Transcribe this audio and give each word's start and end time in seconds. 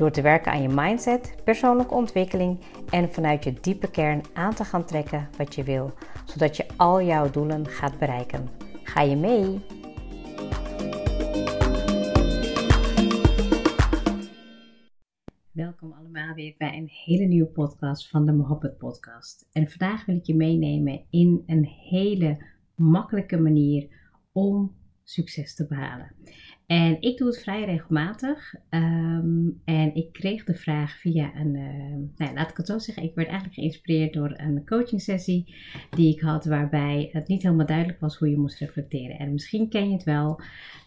Door 0.00 0.10
te 0.10 0.22
werken 0.22 0.52
aan 0.52 0.62
je 0.62 0.68
mindset, 0.68 1.34
persoonlijke 1.44 1.94
ontwikkeling 1.94 2.60
en 2.90 3.12
vanuit 3.12 3.44
je 3.44 3.52
diepe 3.60 3.90
kern 3.90 4.22
aan 4.32 4.54
te 4.54 4.64
gaan 4.64 4.84
trekken 4.84 5.28
wat 5.36 5.54
je 5.54 5.64
wil, 5.64 5.92
zodat 6.24 6.56
je 6.56 6.66
al 6.76 7.02
jouw 7.02 7.30
doelen 7.30 7.66
gaat 7.66 7.98
bereiken. 7.98 8.48
Ga 8.82 9.00
je 9.00 9.16
mee? 9.16 9.60
Welkom 15.50 15.92
allemaal 15.92 16.34
weer 16.34 16.54
bij 16.58 16.76
een 16.76 16.90
hele 17.04 17.24
nieuwe 17.24 17.50
podcast 17.50 18.08
van 18.08 18.26
de 18.26 18.32
Mohabbat 18.32 18.78
Podcast. 18.78 19.48
En 19.52 19.68
vandaag 19.68 20.04
wil 20.04 20.16
ik 20.16 20.26
je 20.26 20.34
meenemen 20.34 21.04
in 21.10 21.42
een 21.46 21.64
hele 21.64 22.44
makkelijke 22.74 23.38
manier 23.38 23.88
om 24.32 24.74
succes 25.04 25.54
te 25.54 25.66
behalen. 25.66 26.14
En 26.70 26.96
ik 27.00 27.18
doe 27.18 27.26
het 27.26 27.42
vrij 27.42 27.64
regelmatig. 27.64 28.54
Ehm, 28.68 29.48
en 29.64 29.94
ik 29.94 30.12
kreeg 30.12 30.44
de 30.44 30.54
vraag 30.54 30.98
via 30.98 31.30
een, 31.34 31.54
uh, 31.54 31.94
nou, 32.16 32.34
laat 32.34 32.50
ik 32.50 32.56
het 32.56 32.66
zo 32.66 32.78
zeggen, 32.78 33.02
ik 33.02 33.14
werd 33.14 33.28
eigenlijk 33.28 33.58
geïnspireerd 33.58 34.12
door 34.12 34.32
een 34.36 34.66
coaching 34.66 35.00
sessie 35.00 35.54
die 35.90 36.14
ik 36.14 36.20
had, 36.20 36.44
waarbij 36.44 37.08
het 37.12 37.28
niet 37.28 37.42
helemaal 37.42 37.66
duidelijk 37.66 38.00
was 38.00 38.16
hoe 38.16 38.30
je 38.30 38.38
moest 38.38 38.58
reflecteren. 38.58 39.18
En 39.18 39.32
misschien 39.32 39.68
ken 39.68 39.86
je 39.88 39.92
het 39.92 40.04
wel, 40.04 40.40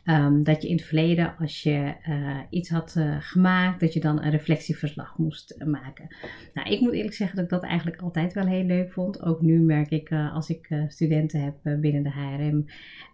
ehm, 0.04 0.44
dat 0.44 0.62
je 0.62 0.68
in 0.68 0.76
het 0.76 0.86
verleden, 0.86 1.36
als 1.40 1.64
je 1.64 1.94
uh, 2.10 2.40
iets 2.50 2.70
had 2.70 2.96
uh, 2.98 3.16
gemaakt, 3.20 3.80
dat 3.80 3.94
je 3.94 4.00
dan 4.00 4.24
een 4.24 4.32
reflectieverslag 4.32 5.18
moest 5.18 5.56
maken. 5.66 6.16
Nou, 6.54 6.70
ik 6.70 6.80
moet 6.80 6.94
eerlijk 6.94 7.14
zeggen 7.14 7.36
dat 7.36 7.46
ik 7.46 7.52
dat 7.52 7.64
eigenlijk 7.64 8.02
altijd 8.02 8.34
wel 8.34 8.46
heel 8.48 8.64
leuk 8.64 8.92
vond. 8.92 9.22
Ook 9.22 9.42
nu 9.42 9.60
merk 9.60 9.90
ik, 9.90 10.12
als 10.12 10.50
ik 10.50 10.68
studenten 10.88 11.42
heb 11.42 11.80
binnen 11.82 12.04
de 12.04 12.12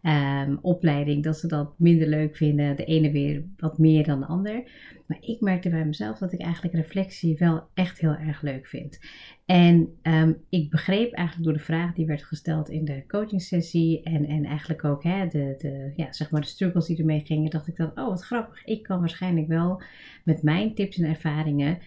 HRM-opleiding, 0.02 1.18
ehm, 1.18 1.24
dat 1.24 1.38
ze 1.38 1.48
dat 1.48 1.74
minder 1.78 2.08
leuk 2.08 2.36
vinden 2.36 2.58
de 2.76 2.86
ene 2.86 3.12
weer 3.12 3.44
wat 3.58 3.78
meer 3.78 4.04
dan 4.04 4.20
de 4.20 4.26
ander. 4.26 4.64
Maar 5.06 5.18
ik 5.22 5.42
merkte 5.42 5.70
bij 5.70 5.86
mezelf 5.86 6.18
dat 6.18 6.34
ik 6.34 6.42
eigenlijk 6.42 6.76
reflectie 6.76 7.38
wel 7.38 7.68
echt 7.74 8.00
heel 8.00 8.16
erg 8.16 8.42
leuk 8.42 8.68
vind. 8.68 9.00
En 9.46 9.98
um, 10.04 10.38
ik 10.50 10.70
begreep 10.70 11.14
eigenlijk 11.14 11.48
door 11.48 11.58
de 11.58 11.64
vraag 11.64 11.94
die 11.94 12.06
werd 12.06 12.24
gesteld 12.24 12.70
in 12.70 12.86
de 12.86 13.04
coaching 13.08 13.42
sessie 13.42 14.04
en, 14.04 14.26
en 14.26 14.46
eigenlijk 14.46 14.86
ook 14.86 15.04
hè, 15.04 15.28
de, 15.28 15.56
de, 15.58 15.94
ja, 15.96 16.14
zeg 16.14 16.32
maar 16.32 16.42
de 16.42 16.48
struggles 16.48 16.86
die 16.86 16.98
ermee 16.98 17.26
gingen, 17.26 17.50
dacht 17.50 17.68
ik 17.68 17.76
dan, 17.76 17.92
oh 17.96 18.08
wat 18.08 18.26
grappig, 18.26 18.66
ik 18.66 18.84
kan 18.84 19.00
waarschijnlijk 19.00 19.48
wel 19.48 19.82
met 20.24 20.44
mijn 20.44 20.74
tips 20.74 20.98
en 20.98 21.10
ervaringen 21.10 21.78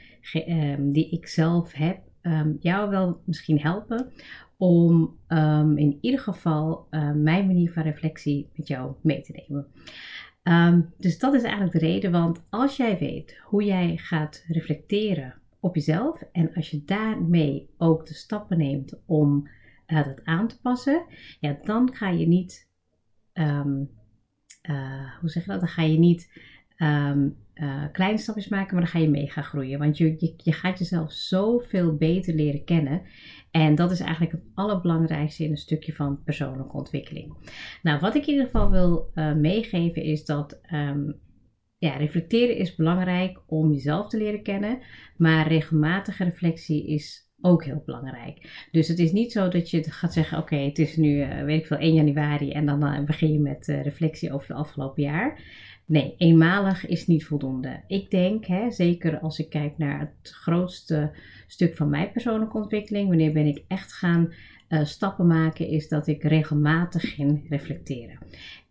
um, 0.46 0.92
die 0.92 1.10
ik 1.10 1.26
zelf 1.26 1.72
heb, 1.72 1.98
um, 2.22 2.56
jou 2.60 2.90
wel 2.90 3.20
misschien 3.24 3.60
helpen 3.60 4.12
om 4.56 5.16
in 5.76 5.98
ieder 6.00 6.20
geval 6.20 6.86
mijn 7.14 7.46
manier 7.46 7.72
van 7.72 7.82
reflectie 7.82 8.48
met 8.56 8.68
jou 8.68 8.92
mee 9.00 9.20
te 9.20 9.42
nemen. 9.48 9.66
Um, 10.42 10.94
dus 10.98 11.18
dat 11.18 11.34
is 11.34 11.42
eigenlijk 11.42 11.72
de 11.72 11.78
reden, 11.78 12.10
want 12.10 12.44
als 12.50 12.76
jij 12.76 12.98
weet 12.98 13.40
hoe 13.42 13.64
jij 13.64 13.96
gaat 13.96 14.44
reflecteren 14.46 15.34
op 15.61 15.74
jezelf 15.74 16.22
en 16.33 16.55
als 16.55 16.70
je 16.70 16.84
daarmee 16.84 17.70
ook 17.78 18.06
de 18.06 18.14
stappen 18.14 18.58
neemt 18.58 19.02
om 19.06 19.48
uh, 19.86 20.05
dat 20.05 20.24
aan 20.24 20.48
te 20.48 20.61
passen, 20.61 21.05
ja, 21.40 21.58
dan 21.62 21.94
ga 21.94 22.08
je 22.08 22.27
niet, 22.27 22.68
um, 23.33 23.90
uh, 24.70 25.18
hoe 25.20 25.30
zeg 25.30 25.44
je 25.44 25.50
dat? 25.50 25.61
Dan 25.61 25.68
ga 25.68 25.83
je 25.83 25.98
niet 25.98 26.40
um, 26.77 27.36
uh, 27.55 27.85
kleine 27.92 28.18
stapjes 28.18 28.48
maken, 28.48 28.74
maar 28.74 28.83
dan 28.83 28.92
ga 28.92 28.98
je 28.98 29.08
mee 29.08 29.30
gaan 29.30 29.45
groeien. 29.45 29.79
Want 29.79 29.98
je, 29.98 30.14
je, 30.18 30.35
je 30.36 30.52
gaat 30.52 30.79
jezelf 30.79 31.13
zoveel 31.13 31.96
beter 31.96 32.35
leren 32.35 32.64
kennen. 32.64 33.02
En 33.51 33.74
dat 33.74 33.90
is 33.90 34.01
eigenlijk 34.01 34.33
het 34.33 34.45
allerbelangrijkste 34.55 35.45
in 35.45 35.51
een 35.51 35.57
stukje 35.57 35.92
van 35.92 36.23
persoonlijke 36.23 36.77
ontwikkeling. 36.77 37.35
Nou, 37.83 38.01
wat 38.01 38.14
ik 38.14 38.27
in 38.27 38.33
ieder 38.33 38.45
geval 38.45 38.70
wil 38.70 39.11
uh, 39.14 39.35
meegeven 39.35 40.02
is 40.02 40.24
dat 40.24 40.61
um, 40.73 41.20
ja, 41.79 41.96
reflecteren 41.96 42.57
is 42.57 42.74
belangrijk 42.74 43.42
om 43.46 43.73
jezelf 43.73 44.08
te 44.08 44.17
leren 44.17 44.42
kennen. 44.42 44.79
Maar 45.17 45.48
regelmatige 45.48 46.24
reflectie 46.24 46.86
is 46.86 47.30
ook 47.41 47.64
heel 47.64 47.83
belangrijk. 47.85 48.67
Dus 48.70 48.89
het 48.89 48.98
is 48.98 49.12
niet 49.12 49.33
zo 49.33 49.48
dat 49.48 49.70
je 49.70 49.91
gaat 49.91 50.12
zeggen: 50.12 50.39
Oké, 50.39 50.57
het 50.57 50.79
is 50.79 50.96
nu, 50.96 51.17
uh, 51.17 51.45
weet 51.45 51.61
ik 51.61 51.67
veel, 51.67 51.77
1 51.77 51.95
januari 51.95 52.51
en 52.51 52.67
dan 52.67 53.05
begin 53.05 53.33
je 53.33 53.41
met 53.41 53.67
reflectie 53.67 54.33
over 54.33 54.48
het 54.48 54.57
afgelopen 54.57 55.02
jaar. 55.02 55.41
Nee, 55.86 56.14
eenmalig 56.18 56.86
is 56.86 57.06
niet 57.06 57.24
voldoende. 57.24 57.80
Ik 57.86 58.10
denk, 58.10 58.44
hè, 58.44 58.70
zeker 58.70 59.18
als 59.18 59.38
ik 59.38 59.50
kijk 59.50 59.78
naar 59.78 60.00
het 60.00 60.32
grootste 60.32 61.10
stuk 61.46 61.76
van 61.76 61.88
mijn 61.88 62.12
persoonlijke 62.12 62.56
ontwikkeling, 62.56 63.08
wanneer 63.08 63.32
ben 63.32 63.46
ik 63.46 63.64
echt 63.68 63.92
gaan 63.92 64.32
uh, 64.68 64.84
stappen 64.84 65.26
maken, 65.26 65.68
is 65.68 65.88
dat 65.88 66.06
ik 66.06 66.22
regelmatig 66.22 67.14
ging 67.14 67.48
reflecteren. 67.48 68.18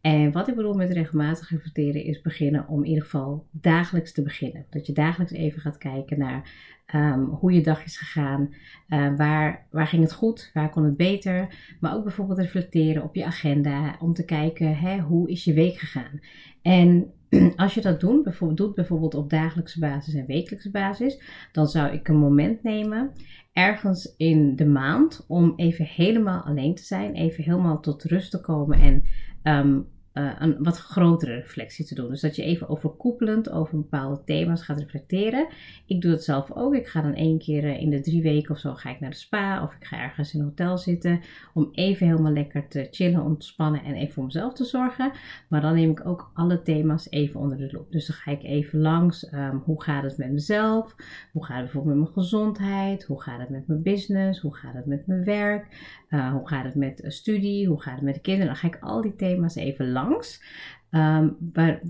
En 0.02 0.32
wat 0.32 0.48
ik 0.48 0.56
bedoel 0.56 0.74
met 0.74 0.92
regelmatig 0.92 1.50
reflecteren 1.50 2.04
is 2.04 2.22
beginnen 2.22 2.68
om 2.68 2.84
in 2.84 2.90
ieder 2.90 3.04
geval 3.04 3.46
dagelijks 3.52 4.12
te 4.14 4.22
beginnen. 4.22 4.66
Dat 4.70 4.86
je 4.86 4.94
dagelijks 4.94 5.34
even 5.34 5.62
gaat 5.62 5.78
kijken 5.78 6.20
naar 6.20 6.52
um, 6.96 7.24
hoe 7.24 7.52
je 7.52 7.62
dag 7.62 7.84
is 7.84 7.98
gegaan, 7.98 8.54
uh, 8.90 9.16
waar, 9.18 9.68
waar 9.70 9.88
ging 9.88 10.04
het 10.04 10.14
goed, 10.14 10.52
waar 10.54 10.70
kon 10.70 10.84
het 10.84 10.98
beter. 10.98 11.56
Maar 11.80 11.96
ook 11.96 12.04
bijvoorbeeld 12.04 12.40
reflecteren 12.40 13.04
op 13.04 13.16
je 13.16 13.26
agenda 13.26 13.96
om 14.00 14.14
te 14.14 14.26
kijken 14.26 14.78
hè, 14.78 15.00
hoe 15.00 15.30
is 15.30 15.44
je 15.44 15.54
week 15.54 15.78
gegaan. 15.78 16.20
En 16.62 17.12
als 17.56 17.74
je 17.74 17.82
dat 17.82 18.00
doet 18.00 18.24
bijvoorbeeld, 18.24 18.60
doet, 18.60 18.76
bijvoorbeeld 18.76 19.16
op 19.16 19.30
dagelijkse 19.30 19.80
basis 19.80 20.14
en 20.14 20.26
wekelijkse 20.26 20.72
basis, 20.72 21.22
dan 21.52 21.68
zou 21.68 21.94
ik 21.94 22.08
een 22.08 22.20
moment 22.20 22.64
nemen 22.64 23.12
ergens 23.54 24.14
in 24.18 24.56
de 24.56 24.66
maand 24.66 25.26
om 25.28 25.54
even 25.56 25.86
helemaal 25.86 26.42
alleen 26.42 26.76
te 26.76 26.84
zijn, 26.84 27.14
even 27.14 27.44
helemaal 27.44 27.80
tot 27.80 28.04
rust 28.04 28.32
te 28.32 28.42
komen 28.42 28.80
en 28.80 29.04
um, 29.46 29.88
uh, 30.14 30.32
een 30.40 30.56
wat 30.60 30.78
grotere 30.78 31.36
reflectie 31.36 31.86
te 31.86 31.96
doen. 31.96 32.10
Dus 32.10 32.22
dat 32.22 32.36
je 32.36 32.44
even 32.44 32.70
overkoepelend 32.70 33.50
over 33.50 33.78
bepaalde 33.78 34.22
thema's 34.26 34.64
gaat 34.64 34.80
reflecteren. 34.80 35.48
Ik 35.86 36.02
doe 36.02 36.12
het 36.12 36.24
zelf 36.24 36.52
ook. 36.52 36.76
Ik 36.76 36.88
ga 36.88 37.02
dan 37.02 37.14
één 37.14 37.40
keer 37.40 37.64
eh, 37.64 37.82
in 37.82 37.90
de 37.90 38.02
drie 38.02 38.22
weken 38.22 38.52
of 38.52 38.60
zo 38.60 38.74
ga 38.74 38.90
ik 38.90 39.00
naar 39.00 39.10
de 39.10 39.16
spa 39.16 39.64
of 39.64 39.74
ik 39.74 39.86
ga 39.86 39.98
ergens 39.98 40.34
in 40.34 40.40
een 40.40 40.46
hotel 40.46 40.78
zitten 40.78 41.20
om 41.54 41.70
even 41.72 42.08
helemaal 42.08 42.32
lekker 42.32 42.68
te 42.68 42.88
chillen, 42.92 43.24
ontspannen 43.24 43.84
en 43.84 43.94
even 43.94 44.14
voor 44.14 44.24
mezelf 44.24 44.54
te 44.54 44.64
zorgen. 44.64 45.12
Maar 45.48 45.62
dan 45.62 45.76
neem 45.76 45.92
ik 45.92 46.06
ook 46.06 46.32
alle 46.34 46.62
thema's 46.62 47.08
even 47.10 47.40
onder 47.40 47.58
de 47.58 47.70
loep. 47.72 47.92
Dus 47.92 48.08
dan 48.08 48.16
ga 48.16 48.32
ik 48.32 48.44
even 48.44 48.80
langs. 48.80 49.34
Um, 49.34 49.62
hoe 49.66 49.84
gaat 49.84 50.04
het 50.04 50.18
met 50.18 50.32
mezelf? 50.32 50.96
Hoe 51.32 51.46
gaat 51.46 51.56
het 51.56 51.64
bijvoorbeeld 51.64 51.96
met 51.96 52.04
mijn 52.04 52.24
gezondheid? 52.24 53.04
Hoe 53.04 53.22
gaat 53.22 53.40
het 53.40 53.50
met 53.50 53.68
mijn 53.68 53.82
business? 53.82 54.40
Hoe 54.40 54.56
gaat 54.56 54.74
het 54.74 54.86
met 54.86 55.08
mijn 55.08 55.24
werk? 55.24 56.00
Uh, 56.10 56.32
hoe 56.32 56.48
gaat 56.48 56.64
het 56.64 56.76
met 56.76 57.04
studie? 57.08 57.68
Hoe 57.68 57.82
gaat 57.82 57.96
het 57.96 58.04
met 58.04 58.14
de 58.14 58.22
kinderen? 58.22 58.48
Dan 58.48 58.56
ga 58.56 58.68
ik 58.68 58.78
al 58.82 59.02
die 59.02 59.16
thema's 59.16 59.56
even 59.56 59.92
langs 59.92 60.01
langs. 60.10 60.44
Um, 60.92 61.38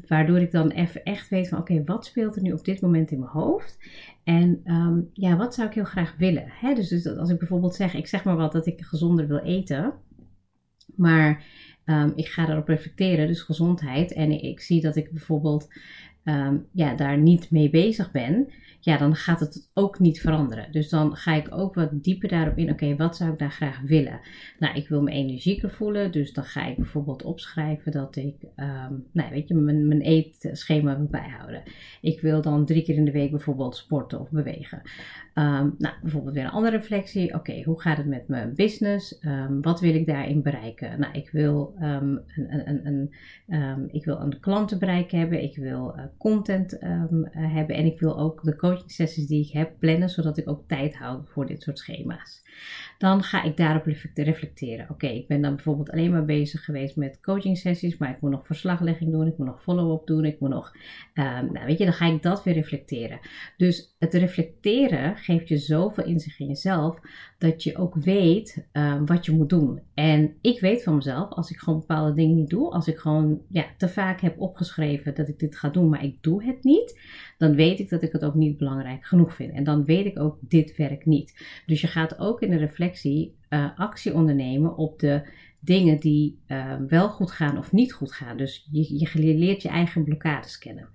waardoor 0.08 0.40
ik 0.40 0.52
dan 0.52 0.70
even 0.70 1.04
echt 1.04 1.30
weet 1.30 1.48
van 1.48 1.58
oké, 1.58 1.84
wat 1.84 2.06
speelt 2.06 2.36
er 2.36 2.42
nu 2.42 2.52
op 2.52 2.66
dit 2.66 2.82
moment 2.82 3.12
in 3.12 3.20
mijn 3.20 3.32
hoofd? 3.32 3.78
En 4.24 4.62
um, 4.66 5.10
ja, 5.14 5.38
wat 5.38 5.54
zou 5.54 5.68
ik 5.68 5.74
heel 5.74 5.84
graag 5.84 6.16
willen? 6.18 6.46
Hè? 6.48 6.74
Dus, 6.74 6.90
dus 6.90 7.18
als 7.18 7.30
ik 7.30 7.40
bijvoorbeeld 7.40 7.76
zeg, 7.76 7.94
ik 7.94 8.08
zeg 8.08 8.24
maar 8.24 8.36
wat 8.36 8.52
dat 8.52 8.66
ik 8.66 8.82
gezonder 8.82 9.28
wil 9.28 9.38
eten. 9.40 9.94
Maar 10.96 11.44
um, 11.86 12.12
ik 12.16 12.28
ga 12.28 12.46
daarop 12.46 12.68
reflecteren, 12.68 13.28
dus 13.28 13.42
gezondheid. 13.42 14.14
En 14.14 14.32
ik, 14.32 14.42
ik 14.42 14.60
zie 14.60 14.82
dat 14.82 14.96
ik 14.96 15.12
bijvoorbeeld 15.12 15.68
ja, 16.72 16.96
daar 16.96 17.18
niet 17.18 17.52
mee 17.52 17.70
bezig 17.70 18.12
ben 18.12 18.48
ja, 18.84 18.98
dan 18.98 19.16
gaat 19.16 19.40
het 19.40 19.70
ook 19.74 20.00
niet 20.00 20.22
veranderen. 20.22 20.72
Dus 20.72 20.90
dan 20.90 21.16
ga 21.16 21.34
ik 21.34 21.48
ook 21.50 21.76
wat 21.76 22.04
dieper 22.04 22.30
daarop 22.30 22.58
in. 22.58 22.72
Oké, 22.72 22.96
wat 22.96 23.16
zou 23.16 23.32
ik 23.32 23.40
daar 23.40 23.52
graag 23.52 23.82
willen? 23.82 24.20
Nou, 24.60 24.76
ik 24.76 24.88
wil 24.88 25.02
me 25.02 25.12
energieker 25.12 25.72
voelen. 25.72 26.12
Dus 26.12 26.34
dan 26.34 26.44
ga 26.44 26.66
ik 26.66 26.76
bijvoorbeeld 26.76 27.24
opschrijven 27.24 27.92
dat 27.92 28.16
ik, 28.16 28.36
um, 28.56 29.06
nou, 29.12 29.30
weet 29.30 29.48
je, 29.48 29.56
mijn, 29.56 29.88
mijn 29.88 30.02
eetschema 30.02 30.96
bijhouden. 30.96 31.64
Ik 32.02 32.22
wil 32.22 32.42
dan 32.42 32.66
drie 32.66 32.84
keer 32.84 32.96
in 32.96 33.06
de 33.06 33.12
week 33.12 33.32
bijvoorbeeld 33.32 33.76
sporten 33.76 34.20
of 34.20 34.30
bewegen. 34.30 34.82
Um, 35.34 35.76
nou, 35.78 35.96
bijvoorbeeld 36.02 36.36
weer 36.36 36.44
een 36.44 36.50
andere 36.50 36.78
reflectie. 36.78 37.34
Oké, 37.34 37.64
hoe 37.64 37.82
gaat 37.82 37.98
het 37.98 38.08
met 38.08 38.28
mijn 38.28 38.56
business? 38.56 39.20
Um, 39.26 39.62
wat 39.62 39.80
wil 39.80 39.96
ik 39.96 40.06
daarin 40.06 40.42
bereiken? 40.42 41.00
Nou, 41.00 41.14
ik 41.14 41.30
wil, 41.30 41.74
een, 41.80 42.22
een, 42.66 43.10
een, 43.48 43.90
ik 43.92 44.06
wil 44.06 44.20
een 44.20 44.40
klantenbereik 44.40 45.12
hebben. 45.12 45.44
Ik 45.44 45.56
wil 45.56 45.94
uh, 45.96 46.04
content 46.18 46.78
hebben. 47.32 47.76
En 47.76 47.86
ik 47.86 48.00
wil 48.00 48.20
ook 48.20 48.44
de 48.44 48.56
coaching 48.56 48.70
sessies 48.86 49.28
die 49.28 49.46
ik 49.46 49.52
heb 49.52 49.80
plannen, 49.80 50.10
zodat 50.10 50.38
ik 50.38 50.50
ook 50.50 50.68
tijd 50.68 50.96
hou 50.96 51.22
voor 51.26 51.46
dit 51.46 51.62
soort 51.62 51.80
schema's. 51.80 52.42
Dan 53.02 53.24
ga 53.24 53.44
ik 53.44 53.58
daarop 53.58 53.86
reflecteren. 54.14 54.90
Oké, 54.90 55.08
ik 55.08 55.28
ben 55.28 55.42
dan 55.42 55.56
bijvoorbeeld 55.56 55.92
alleen 55.92 56.12
maar 56.12 56.26
bezig 56.26 56.64
geweest 56.64 56.96
met 56.96 57.20
coaching 57.22 57.58
sessies, 57.58 57.98
maar 57.98 58.10
ik 58.10 58.22
moet 58.22 58.32
nog 58.32 58.46
verslaglegging 58.46 59.12
doen, 59.12 59.28
ik 59.28 59.38
moet 59.38 59.48
nog 59.48 59.62
follow-up 59.62 60.08
doen, 60.08 60.26
ik 60.26 60.40
moet 60.40 60.50
nog, 60.50 60.76
um, 61.14 61.52
nou 61.52 61.66
weet 61.66 61.78
je, 61.78 61.84
dan 61.84 61.94
ga 61.94 62.06
ik 62.06 62.24
dat 62.24 62.44
weer 62.44 62.54
reflecteren. 62.54 63.20
Dus 63.58 63.96
het 64.00 64.14
reflecteren 64.14 65.18
geeft 65.18 65.48
je 65.48 65.58
zoveel 65.58 66.06
inzicht 66.06 66.40
in 66.40 66.48
jezelf, 66.48 67.00
dat 67.38 67.64
je 67.64 67.78
ook 67.78 67.96
weet 67.96 68.68
um, 68.74 69.06
wat 69.06 69.26
je 69.26 69.32
moet 69.32 69.50
doen. 69.50 69.82
En 69.94 70.34
ik 70.42 70.60
weet 70.60 70.84
van 70.84 70.96
mezelf, 70.96 71.30
als 71.30 71.52
ik 71.52 71.58
gewoon 71.58 71.80
bepaalde 71.80 72.14
dingen 72.14 72.36
niet 72.36 72.50
doe, 72.50 72.72
als 72.72 72.88
ik 72.88 72.98
gewoon 72.98 73.42
ja, 73.50 73.66
te 73.78 73.90
vaak 73.90 74.22
heb 74.22 74.40
opgeschreven 74.40 75.16
dat 75.16 75.28
ik 75.28 75.40
dit 75.40 75.56
ga 75.56 75.70
doen, 75.70 75.90
maar 75.90 76.04
ik 76.04 76.18
doe 76.22 76.44
het 76.44 76.64
niet, 76.64 77.00
dan 77.38 77.56
weet 77.56 77.80
ik 77.80 77.90
dat 77.90 78.04
ik 78.04 78.12
het 78.12 78.24
ook 78.24 78.36
niet 78.36 78.58
belangrijk 78.58 79.06
genoeg 79.06 79.36
vind. 79.36 79.54
En 79.54 79.64
dan 79.64 79.86
weet 79.86 80.06
ik 80.06 80.20
ook, 80.20 80.38
dit 80.42 80.76
werkt 80.76 81.06
niet. 81.06 81.46
Dus 81.66 81.82
je 81.82 81.88
gaat 81.88 82.20
ook 82.20 82.42
in 82.42 82.50
de 82.50 82.58
reflectie 82.58 82.90
uh, 83.50 83.70
actie 83.76 84.14
ondernemen 84.14 84.78
op 84.78 85.00
de 85.00 85.30
dingen 85.60 86.00
die 86.00 86.40
uh, 86.48 86.76
wel 86.88 87.10
goed 87.10 87.32
gaan 87.32 87.58
of 87.58 87.72
niet 87.72 87.94
goed 87.94 88.12
gaan. 88.12 88.38
Dus 88.38 88.68
je, 88.72 89.00
je 89.00 89.36
leert 89.38 89.62
je 89.62 89.70
eigen 89.70 90.04
blokkades 90.04 90.58
kennen. 90.58 90.88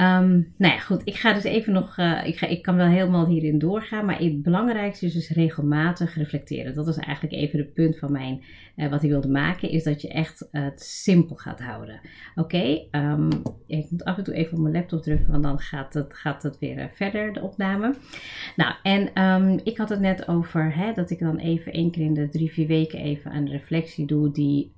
Um, 0.00 0.54
nou 0.56 0.74
ja, 0.74 0.78
goed. 0.78 1.00
Ik 1.04 1.16
ga 1.16 1.32
dus 1.32 1.44
even 1.44 1.72
nog. 1.72 1.98
Uh, 1.98 2.26
ik, 2.26 2.36
ga, 2.38 2.46
ik 2.46 2.62
kan 2.62 2.76
wel 2.76 2.86
helemaal 2.86 3.26
hierin 3.26 3.58
doorgaan. 3.58 4.04
Maar 4.04 4.18
het 4.18 4.42
belangrijkste 4.42 5.06
is 5.06 5.12
dus 5.12 5.30
regelmatig 5.30 6.14
reflecteren. 6.14 6.74
Dat 6.74 6.88
is 6.88 6.96
eigenlijk 6.96 7.34
even 7.34 7.58
het 7.58 7.74
punt 7.74 7.98
van 7.98 8.12
mijn. 8.12 8.42
Uh, 8.76 8.88
wat 8.88 9.02
ik 9.02 9.10
wilde 9.10 9.28
maken. 9.28 9.70
Is 9.70 9.82
dat 9.82 10.02
je 10.02 10.08
echt 10.08 10.48
het 10.50 10.82
simpel 10.82 11.36
gaat 11.36 11.60
houden. 11.60 12.00
Oké. 12.34 12.80
Um, 12.90 13.28
ik 13.66 13.90
moet 13.90 14.04
af 14.04 14.18
en 14.18 14.24
toe 14.24 14.34
even 14.34 14.56
op 14.56 14.62
mijn 14.62 14.74
laptop 14.74 15.02
drukken. 15.02 15.30
Want 15.30 15.42
dan 15.42 15.58
gaat 15.58 15.94
het, 15.94 16.14
gaat 16.14 16.42
het 16.42 16.58
weer 16.58 16.90
verder, 16.94 17.32
de 17.32 17.40
opname. 17.40 17.94
Nou, 18.56 18.74
en 18.82 19.22
um, 19.22 19.60
ik 19.64 19.76
had 19.76 19.88
het 19.88 20.00
net 20.00 20.28
over. 20.28 20.74
Hè, 20.74 20.92
dat 20.92 21.10
ik 21.10 21.18
dan 21.18 21.36
even 21.36 21.72
één 21.72 21.90
keer 21.90 22.04
in 22.04 22.14
de 22.14 22.28
drie, 22.28 22.52
vier 22.52 22.66
weken 22.66 22.98
even 22.98 23.36
een 23.36 23.48
reflectie 23.48 24.06
doe. 24.06 24.32
Die 24.32 24.72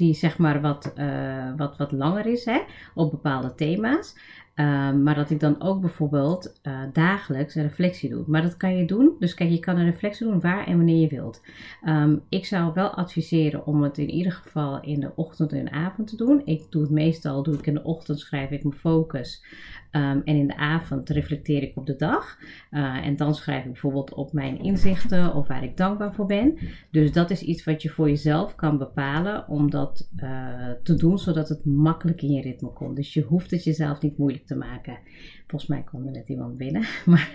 die 0.00 0.14
zeg 0.14 0.38
maar 0.38 0.60
wat, 0.60 0.92
uh, 0.98 1.52
wat, 1.56 1.76
wat 1.76 1.92
langer 1.92 2.26
is 2.26 2.44
hè, 2.44 2.60
op 2.94 3.10
bepaalde 3.10 3.54
thema's. 3.54 4.14
Um, 4.54 5.02
maar 5.02 5.14
dat 5.14 5.30
ik 5.30 5.40
dan 5.40 5.62
ook 5.62 5.80
bijvoorbeeld 5.80 6.60
uh, 6.62 6.80
dagelijks 6.92 7.54
een 7.54 7.62
reflectie 7.62 8.10
doe. 8.10 8.24
Maar 8.26 8.42
dat 8.42 8.56
kan 8.56 8.76
je 8.76 8.84
doen. 8.84 9.16
Dus 9.18 9.34
kijk, 9.34 9.50
je 9.50 9.58
kan 9.58 9.76
een 9.76 9.90
reflectie 9.90 10.26
doen 10.26 10.40
waar 10.40 10.66
en 10.66 10.76
wanneer 10.76 11.00
je 11.00 11.08
wilt. 11.08 11.42
Um, 11.84 12.22
ik 12.28 12.46
zou 12.46 12.72
wel 12.74 12.88
adviseren 12.88 13.66
om 13.66 13.82
het 13.82 13.98
in 13.98 14.10
ieder 14.10 14.32
geval 14.32 14.80
in 14.82 15.00
de 15.00 15.12
ochtend 15.14 15.52
en 15.52 15.64
de 15.64 15.70
avond 15.70 16.08
te 16.08 16.16
doen. 16.16 16.42
Ik 16.44 16.70
doe 16.70 16.82
het 16.82 16.90
meestal, 16.90 17.42
doe 17.42 17.54
ik 17.54 17.66
in 17.66 17.74
de 17.74 17.82
ochtend 17.82 18.20
schrijf 18.20 18.50
ik 18.50 18.62
mijn 18.64 18.76
focus. 18.76 19.44
Um, 19.92 20.22
en 20.24 20.36
in 20.36 20.46
de 20.46 20.56
avond 20.56 21.08
reflecteer 21.08 21.62
ik 21.62 21.76
op 21.76 21.86
de 21.86 21.96
dag. 21.96 22.38
Uh, 22.70 23.06
en 23.06 23.16
dan 23.16 23.34
schrijf 23.34 23.64
ik 23.64 23.70
bijvoorbeeld 23.70 24.14
op 24.14 24.32
mijn 24.32 24.62
inzichten 24.62 25.34
of 25.34 25.48
waar 25.48 25.64
ik 25.64 25.76
dankbaar 25.76 26.14
voor 26.14 26.26
ben. 26.26 26.58
Dus 26.90 27.12
dat 27.12 27.30
is 27.30 27.42
iets 27.42 27.64
wat 27.64 27.82
je 27.82 27.88
voor 27.88 28.08
jezelf 28.08 28.54
kan 28.54 28.78
bepalen 28.78 29.48
om 29.48 29.70
dat 29.70 30.10
uh, 30.16 30.70
te 30.82 30.94
doen, 30.94 31.18
zodat 31.18 31.48
het 31.48 31.64
makkelijk 31.64 32.22
in 32.22 32.30
je 32.30 32.42
ritme 32.42 32.72
komt. 32.72 32.96
Dus 32.96 33.14
je 33.14 33.22
hoeft 33.22 33.50
het 33.50 33.64
jezelf 33.64 34.00
niet 34.00 34.18
moeilijk 34.18 34.46
te 34.46 34.56
maken. 34.56 34.98
Volgens 35.46 35.70
mij 35.70 35.82
kwam 35.82 36.06
er 36.06 36.12
net 36.12 36.28
iemand 36.28 36.56
binnen, 36.56 36.84
maar 37.06 37.34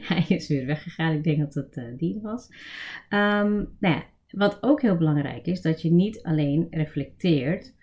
hij 0.00 0.24
is 0.28 0.48
weer 0.48 0.66
weggegaan. 0.66 1.12
Ik 1.12 1.24
denk 1.24 1.38
dat 1.38 1.54
het 1.54 1.76
uh, 1.76 1.84
die 1.96 2.20
was. 2.22 2.48
Um, 3.10 3.76
nou 3.78 3.94
ja, 3.94 4.04
wat 4.30 4.58
ook 4.60 4.82
heel 4.82 4.96
belangrijk 4.96 5.46
is, 5.46 5.62
dat 5.62 5.82
je 5.82 5.92
niet 5.92 6.22
alleen 6.22 6.66
reflecteert 6.70 7.74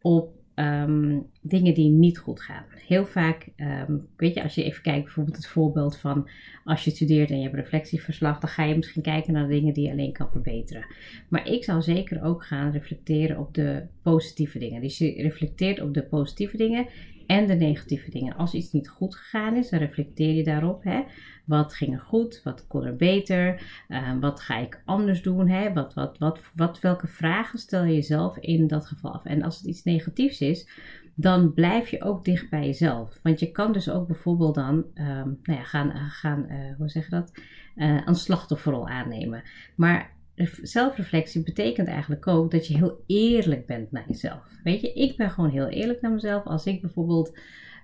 op 0.00 0.42
um, 0.54 1.26
dingen 1.40 1.74
die 1.74 1.90
niet 1.90 2.18
goed 2.18 2.40
gaan. 2.40 2.64
Heel 2.86 3.06
vaak, 3.06 3.48
um, 3.88 4.06
weet 4.16 4.34
je, 4.34 4.42
als 4.42 4.54
je 4.54 4.64
even 4.64 4.82
kijkt, 4.82 5.04
bijvoorbeeld 5.04 5.36
het 5.36 5.46
voorbeeld 5.46 5.96
van 5.96 6.28
als 6.64 6.84
je 6.84 6.90
studeert 6.90 7.30
en 7.30 7.36
je 7.36 7.42
hebt 7.42 7.54
reflectieverslag, 7.54 8.40
dan 8.40 8.50
ga 8.50 8.64
je 8.64 8.76
misschien 8.76 9.02
kijken 9.02 9.32
naar 9.32 9.48
dingen 9.48 9.74
die 9.74 9.84
je 9.84 9.90
alleen 9.90 10.12
kan 10.12 10.30
verbeteren. 10.30 10.86
Maar 11.28 11.48
ik 11.48 11.64
zou 11.64 11.82
zeker 11.82 12.22
ook 12.22 12.44
gaan 12.44 12.72
reflecteren 12.72 13.38
op 13.38 13.54
de 13.54 13.82
positieve 14.02 14.58
dingen. 14.58 14.82
Dus 14.82 14.98
je 14.98 15.22
reflecteert 15.22 15.80
op 15.80 15.94
de 15.94 16.02
positieve 16.02 16.56
dingen 16.56 16.86
en 17.26 17.46
de 17.46 17.54
negatieve 17.54 18.10
dingen. 18.10 18.36
Als 18.36 18.54
iets 18.54 18.72
niet 18.72 18.88
goed 18.88 19.16
gegaan 19.16 19.56
is, 19.56 19.70
dan 19.70 19.78
reflecteer 19.78 20.34
je 20.34 20.44
daarop. 20.44 20.84
Hè? 20.84 21.02
Wat 21.44 21.74
ging 21.74 21.92
er 21.92 22.00
goed? 22.00 22.40
Wat 22.44 22.66
kon 22.66 22.84
er 22.84 22.96
beter? 22.96 23.62
Uh, 23.88 24.18
wat 24.20 24.40
ga 24.40 24.58
ik 24.58 24.82
anders 24.84 25.22
doen? 25.22 25.48
Hè? 25.48 25.72
Wat, 25.72 25.94
wat, 25.94 26.18
wat, 26.18 26.40
wat, 26.54 26.80
welke 26.80 27.06
vragen 27.06 27.58
stel 27.58 27.84
je 27.84 27.94
jezelf 27.94 28.36
in 28.36 28.66
dat 28.66 28.86
geval 28.86 29.12
af? 29.12 29.24
En 29.24 29.42
als 29.42 29.56
het 29.56 29.66
iets 29.66 29.84
negatiefs 29.84 30.40
is, 30.40 30.68
dan 31.14 31.52
blijf 31.52 31.88
je 31.88 32.02
ook 32.02 32.24
dicht 32.24 32.50
bij 32.50 32.64
jezelf. 32.64 33.18
Want 33.22 33.40
je 33.40 33.50
kan 33.50 33.72
dus 33.72 33.90
ook 33.90 34.06
bijvoorbeeld 34.06 34.54
dan 34.54 34.74
um, 34.74 35.38
nou 35.42 35.58
ja, 35.58 35.62
gaan, 35.62 35.92
gaan 36.10 36.46
uh, 36.48 36.76
hoe 36.76 36.88
zeg 36.88 37.04
je 37.04 37.10
dat? 37.10 37.32
Uh, 37.76 38.00
een 38.04 38.14
slachtofferrol 38.14 38.88
aannemen. 38.88 39.42
Maar 39.74 40.13
zelfreflectie 40.62 41.42
betekent 41.42 41.88
eigenlijk 41.88 42.26
ook 42.26 42.50
dat 42.50 42.66
je 42.66 42.76
heel 42.76 43.04
eerlijk 43.06 43.66
bent 43.66 43.92
naar 43.92 44.04
jezelf. 44.08 44.48
Weet 44.62 44.80
je, 44.80 44.92
ik 44.92 45.16
ben 45.16 45.30
gewoon 45.30 45.50
heel 45.50 45.68
eerlijk 45.68 46.00
naar 46.00 46.12
mezelf. 46.12 46.44
Als 46.44 46.66
ik 46.66 46.80
bijvoorbeeld, 46.80 47.38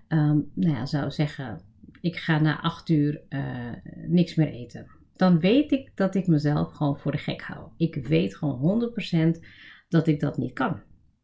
um, 0.08 0.50
nou 0.54 0.74
ja, 0.74 0.86
zou 0.86 1.10
zeggen, 1.10 1.60
ik 2.00 2.16
ga 2.16 2.38
na 2.38 2.60
acht 2.60 2.88
uur 2.88 3.20
uh, 3.28 3.72
niks 4.06 4.34
meer 4.34 4.48
eten. 4.48 4.86
Dan 5.16 5.40
weet 5.40 5.72
ik 5.72 5.90
dat 5.94 6.14
ik 6.14 6.26
mezelf 6.26 6.72
gewoon 6.72 6.98
voor 6.98 7.12
de 7.12 7.18
gek 7.18 7.42
hou. 7.42 7.68
Ik 7.76 7.94
weet 7.94 8.36
gewoon 8.36 8.92
100% 9.36 9.40
dat 9.88 10.06
ik 10.06 10.20
dat 10.20 10.36
niet 10.36 10.52
kan. 10.52 10.80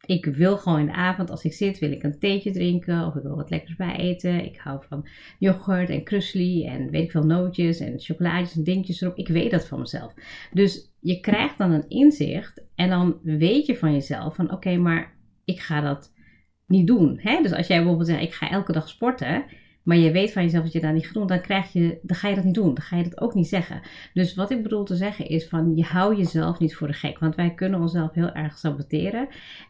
Ik 0.06 0.25
wil 0.25 0.56
gewoon 0.56 0.79
in 0.79 0.87
de 0.87 0.93
avond, 0.93 1.31
als 1.31 1.44
ik 1.44 1.53
zit, 1.53 1.79
wil 1.79 1.93
ik 1.93 2.03
een 2.03 2.19
theetje 2.19 2.50
drinken 2.50 3.06
of 3.06 3.14
ik 3.14 3.23
wil 3.23 3.37
wat 3.37 3.50
lekkers 3.50 3.76
bij 3.76 3.97
eten. 3.97 4.44
Ik 4.44 4.58
hou 4.58 4.81
van 4.88 5.08
yoghurt 5.38 5.91
en 5.91 6.05
krusli 6.05 6.67
en 6.67 6.91
weet 6.91 7.03
ik 7.03 7.11
veel 7.11 7.25
nootjes 7.25 7.81
en 7.81 8.00
chocolaatjes 8.00 8.56
en 8.56 8.64
dingetjes 8.64 9.00
erop. 9.00 9.17
Ik 9.17 9.29
weet 9.29 9.50
dat 9.50 9.67
van 9.67 9.81
mezelf. 9.81 10.14
Dus 10.53 10.93
je 11.00 11.20
krijgt 11.20 11.58
dan 11.58 11.73
een 11.73 11.88
inzicht 11.88 12.64
en 12.75 12.88
dan 12.88 13.19
weet 13.23 13.67
je 13.67 13.76
van 13.76 13.93
jezelf 13.93 14.35
van 14.35 14.53
oké, 14.53 14.76
maar 14.76 15.14
ik 15.44 15.61
ga 15.61 15.81
dat 15.81 16.12
niet 16.67 16.87
doen. 16.87 17.19
Hè? 17.23 17.43
Dus 17.43 17.53
als 17.53 17.67
jij 17.67 17.76
bijvoorbeeld 17.76 18.08
zegt 18.08 18.23
ik 18.23 18.35
ga 18.35 18.50
elke 18.50 18.73
dag 18.73 18.88
sporten 18.88 19.44
maar 19.87 19.97
je 19.97 20.11
weet 20.11 20.33
van 20.33 20.43
jezelf 20.43 20.65
dat 20.65 20.73
je 20.73 20.81
dat 20.81 20.93
niet 20.93 21.06
gaat 21.06 21.29
dan, 21.29 21.41
krijg 21.41 21.73
je, 21.73 21.99
dan 22.03 22.17
ga 22.17 22.29
je 22.29 22.35
dat 22.35 22.44
niet 22.44 22.55
doen. 22.55 22.75
Dan 22.75 22.85
ga 22.85 22.97
je 22.97 23.03
dat 23.03 23.21
ook 23.21 23.35
niet 23.35 23.49
zeggen. 23.49 23.81
Dus 24.15 24.35
wat 24.35 24.50
ik 24.50 24.62
bedoel 24.62 24.85
te 24.85 24.97
zeggen 24.97 25.29
is 25.29 25.49
van 25.49 25.77
je 25.77 25.83
hou 25.83 26.17
jezelf 26.17 26.59
niet 26.59 26.77
voor 26.77 26.87
de 26.87 26.93
gek. 26.93 27.19
Want 27.19 27.35
wij 27.35 27.55
kunnen 27.55 27.81
onszelf 27.81 28.12
heel 28.12 28.33
erg 28.33 28.59
saboteren. 28.59 29.29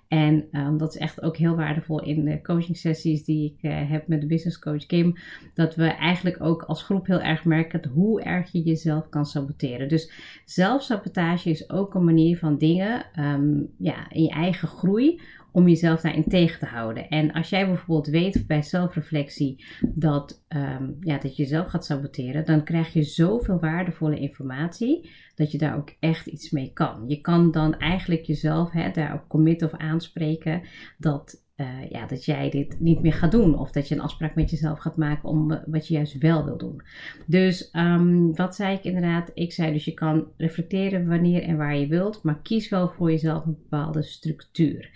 En 0.09 0.45
um, 0.53 0.79
dat 0.79 0.95
is 0.95 1.01
echt 1.01 1.23
ook 1.23 1.37
heel 1.37 1.57
waardevol 1.57 2.03
in 2.03 2.25
de 2.25 2.41
coaching 2.43 2.77
sessies 2.77 3.25
die 3.25 3.57
ik 3.59 3.71
uh, 3.71 3.91
heb 3.91 4.09
met 4.09 4.21
de 4.21 4.27
business 4.27 4.59
coach 4.59 4.87
Kim. 4.87 5.17
Dat 5.55 5.75
we 5.75 5.87
eigenlijk 5.87 6.43
ook 6.43 6.63
als 6.63 6.83
groep 6.83 7.07
heel 7.07 7.21
erg 7.21 7.45
merken 7.45 7.89
hoe 7.89 8.23
erg 8.23 8.53
je 8.53 8.63
jezelf 8.63 9.09
kan 9.09 9.27
saboteren. 9.27 9.89
Dus 9.89 10.13
zelfsabotage 10.45 11.51
is 11.51 11.71
ook 11.71 11.95
een 11.95 12.05
manier 12.05 12.39
van 12.39 12.59
dingen 12.59 13.07
um, 13.19 13.69
ja, 13.79 14.11
in 14.11 14.23
je 14.23 14.31
eigen 14.31 14.69
groei 14.69 15.21
om 15.57 15.69
jezelf 15.69 16.01
daarin 16.01 16.29
tegen 16.29 16.59
te 16.59 16.67
houden. 16.67 17.09
En 17.09 17.33
als 17.33 17.49
jij 17.49 17.67
bijvoorbeeld 17.67 18.07
weet 18.07 18.47
bij 18.47 18.63
zelfreflectie 18.63 19.65
dat, 19.95 20.45
um, 20.49 20.97
ja, 21.01 21.19
dat 21.19 21.37
je 21.37 21.43
jezelf 21.43 21.67
gaat 21.67 21.85
saboteren, 21.85 22.45
dan 22.45 22.65
krijg 22.65 22.93
je 22.93 23.03
zoveel 23.03 23.61
waardevolle 23.61 24.19
informatie 24.19 25.11
dat 25.35 25.53
je 25.53 25.59
daar 25.59 25.77
ook 25.77 25.95
echt 26.01 26.27
iets 26.27 26.51
mee 26.51 26.71
kan. 26.73 27.05
Je 27.07 27.21
kan 27.21 27.51
dan 27.51 27.79
eigenlijk 27.79 28.23
jezelf 28.23 28.71
hè, 28.71 28.91
daarop 28.91 29.29
committen 29.29 29.73
of 29.73 29.79
aanspreken 29.79 30.63
dat 30.99 31.46
uh, 31.57 31.91
ja, 31.91 32.07
dat 32.07 32.25
jij 32.25 32.51
dit 32.51 32.81
niet 32.81 33.03
meer 33.03 33.13
gaat 33.13 33.31
doen. 33.31 33.59
Of 33.59 33.71
dat 33.71 33.89
je 33.89 33.95
een 33.95 34.01
afspraak 34.01 34.35
met 34.35 34.51
jezelf 34.51 34.79
gaat 34.79 34.97
maken 34.97 35.29
om 35.29 35.51
uh, 35.51 35.59
wat 35.67 35.89
je 35.89 35.95
juist 35.95 36.19
wel 36.19 36.45
wil 36.45 36.57
doen. 36.57 36.83
Dus 37.27 37.71
um, 37.73 38.35
wat 38.35 38.55
zei 38.55 38.77
ik 38.77 38.85
inderdaad? 38.85 39.31
Ik 39.35 39.53
zei 39.53 39.73
dus 39.73 39.85
je 39.85 39.95
kan 39.95 40.27
reflecteren 40.37 41.09
wanneer 41.09 41.43
en 41.43 41.57
waar 41.57 41.77
je 41.77 41.87
wilt. 41.87 42.23
Maar 42.23 42.41
kies 42.43 42.69
wel 42.69 42.89
voor 42.89 43.11
jezelf 43.11 43.45
een 43.45 43.59
bepaalde 43.69 44.03
structuur. 44.03 44.91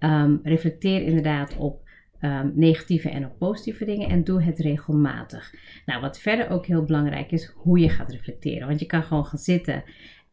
Um, 0.00 0.40
reflecteer 0.42 1.02
inderdaad 1.02 1.56
op 1.56 1.84
Um, 2.20 2.52
negatieve 2.54 3.10
en 3.10 3.24
op 3.24 3.38
positieve 3.38 3.84
dingen 3.84 4.08
en 4.08 4.24
doe 4.24 4.42
het 4.42 4.58
regelmatig. 4.58 5.54
Nou, 5.86 6.00
wat 6.00 6.18
verder 6.18 6.50
ook 6.50 6.66
heel 6.66 6.84
belangrijk 6.84 7.30
is, 7.30 7.52
hoe 7.54 7.78
je 7.78 7.88
gaat 7.88 8.10
reflecteren. 8.10 8.66
Want 8.68 8.80
je 8.80 8.86
kan 8.86 9.02
gewoon 9.02 9.26
gaan 9.26 9.38
zitten 9.38 9.84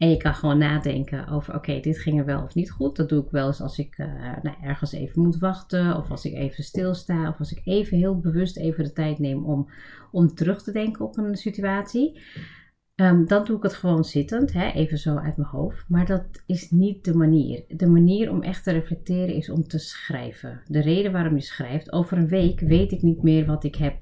en 0.04 0.10
je 0.10 0.18
kan 0.18 0.36
gewoon 0.36 0.58
nadenken 0.58 1.28
over: 1.28 1.56
oké, 1.56 1.80
dit 1.80 2.00
ging 2.00 2.20
er 2.20 2.26
wel 2.26 2.44
of 2.44 2.56
niet 2.56 2.72
goed. 2.72 2.96
Dat 2.96 3.10
doe 3.10 3.24
ik 3.24 3.32
wel 3.32 3.48
eens 3.48 3.62
als 3.62 3.78
ik 3.78 3.98
uh, 3.98 4.08
nou, 4.42 4.56
ergens 4.62 4.92
even 4.92 5.22
moet 5.22 5.38
wachten, 5.38 5.98
of 5.98 6.12
als 6.12 6.26
ik 6.26 6.34
even 6.34 6.64
stilsta, 6.64 7.30
of 7.30 7.40
als 7.40 7.52
ik 7.52 7.62
even 7.64 7.98
heel 7.98 8.20
bewust 8.20 8.58
even 8.58 8.84
de 8.84 8.92
tijd 8.92 9.20
neem 9.20 9.46
om, 9.46 9.70
om 10.12 10.34
terug 10.34 10.64
te 10.64 10.72
denken 10.72 11.06
op 11.06 11.18
een 11.18 11.36
situatie. 11.36 12.22
Um, 12.96 13.28
dan 13.28 13.46
doe 13.46 13.58
ik 13.58 13.64
het 13.64 13.74
gewoon 13.74 14.04
zittend, 14.04 14.54
hè, 14.54 14.70
even 14.70 14.98
zo 14.98 15.16
uit 15.16 15.38
mijn 15.38 15.50
hoofd. 15.50 15.86
Maar 15.90 16.06
dat 16.06 16.26
is 16.46 16.72
niet 16.72 17.06
de 17.06 17.16
manier. 17.16 17.64
De 17.68 17.88
manier 17.88 18.32
om 18.32 18.42
echt 18.42 18.64
te 18.64 18.72
reflecteren 18.72 19.36
is 19.36 19.50
om 19.50 19.68
te 19.68 19.80
schrijven. 19.80 20.62
De 20.68 20.82
reden 20.82 21.12
waarom 21.12 21.36
je 21.36 21.42
schrijft, 21.42 21.92
over 21.92 22.18
een 22.18 22.28
week 22.28 22.60
weet 22.60 22.92
ik 22.92 23.02
niet 23.02 23.24
meer 23.24 23.46
wat 23.46 23.64
ik 23.64 23.76
heb 23.76 23.96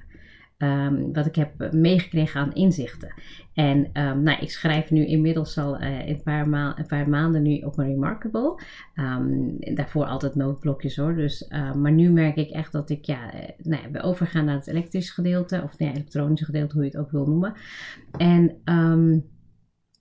um, 0.61 1.13
wat 1.13 1.25
ik 1.25 1.35
heb 1.35 1.71
meegekregen 1.71 2.41
aan 2.41 2.53
inzichten. 2.53 3.13
En 3.53 3.77
um, 3.77 4.23
nou, 4.23 4.41
ik 4.41 4.51
schrijf 4.51 4.91
nu 4.91 5.05
inmiddels 5.05 5.57
al 5.57 5.81
uh, 5.81 6.07
een, 6.07 6.21
paar 6.23 6.49
ma 6.49 6.77
een, 6.77 6.85
paar 6.85 7.09
maanden 7.09 7.41
nu 7.41 7.57
op 7.57 7.77
een 7.77 7.87
Remarkable. 7.87 8.59
Um, 8.95 9.57
daarvoor 9.59 10.05
altijd 10.05 10.35
noodblokjes 10.35 10.95
hoor. 10.95 11.15
Dus, 11.15 11.47
maar 11.75 11.91
nu 11.91 12.09
merk 12.09 12.35
ik 12.35 12.49
echt 12.49 12.71
dat 12.71 12.89
ik 12.89 13.05
ja, 13.05 13.33
uh, 13.33 13.41
nou 13.57 13.81
we 13.91 14.01
overgaan 14.01 14.45
naar 14.45 14.55
het 14.55 14.67
elektrische 14.67 15.13
gedeelte. 15.13 15.61
Of 15.63 15.77
nee, 15.77 15.89
elektronische 15.89 16.45
gedeelte, 16.45 16.73
hoe 16.73 16.83
je 16.83 16.89
het 16.89 16.99
ook 16.99 17.11
wil 17.11 17.25
noemen. 17.25 17.53
En 18.17 18.55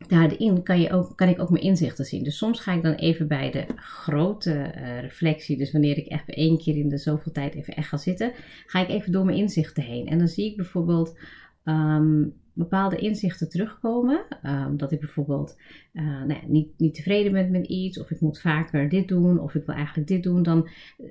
daarin 0.09 0.63
kan, 0.63 0.81
je 0.81 0.93
ook, 0.93 1.17
kan 1.17 1.29
ik 1.29 1.41
ook 1.41 1.51
mijn 1.51 1.65
inzichten 1.65 2.05
zien. 2.05 2.25
Dus 2.25 2.37
soms 2.37 2.61
ga 2.61 2.73
ik 2.73 2.83
dan 2.83 2.95
even 2.95 3.29
bij 3.29 3.51
de 3.51 3.65
grote 3.77 4.75
uh, 4.77 5.01
reflectie, 5.01 5.57
dus 5.59 5.73
wanneer 5.73 5.97
ik 5.97 6.11
even 6.11 6.35
één 6.35 6.59
keer 6.59 6.77
in 6.77 6.89
de 6.89 6.99
zoveel 6.99 7.33
tijd 7.33 7.55
even 7.55 7.75
echt 7.75 7.89
ga 7.89 7.97
zitten, 7.97 8.33
ga 8.67 8.81
ik 8.81 8.89
even 8.89 9.13
door 9.13 9.25
mijn 9.25 9.39
inzichten 9.39 9.83
heen. 9.83 10.07
En 10.07 10.19
dan 10.19 10.29
zie 10.29 10.51
ik 10.51 10.57
bijvoorbeeld 10.57 11.19
um, 11.65 12.33
bepaalde 12.61 12.97
inzichten 12.97 13.49
terugkomen. 13.49 14.25
Um, 14.43 14.77
dat 14.77 14.93
ik 14.93 15.01
bijvoorbeeld 15.01 15.57
uh, 15.93 16.03
nou 16.03 16.29
ja, 16.29 16.41
niet, 16.47 16.69
niet 16.77 16.95
tevreden 16.95 17.33
ben 17.33 17.51
met 17.51 17.67
iets, 17.67 18.01
of 18.01 18.11
ik 18.11 18.21
moet 18.21 18.41
vaker 18.41 18.89
dit 18.89 19.09
doen, 19.09 19.39
of 19.39 19.55
ik 19.55 19.67
wil 19.67 19.75
eigenlijk 19.75 20.09
dit 20.09 20.23
doen, 20.23 20.43
dan, 20.43 20.69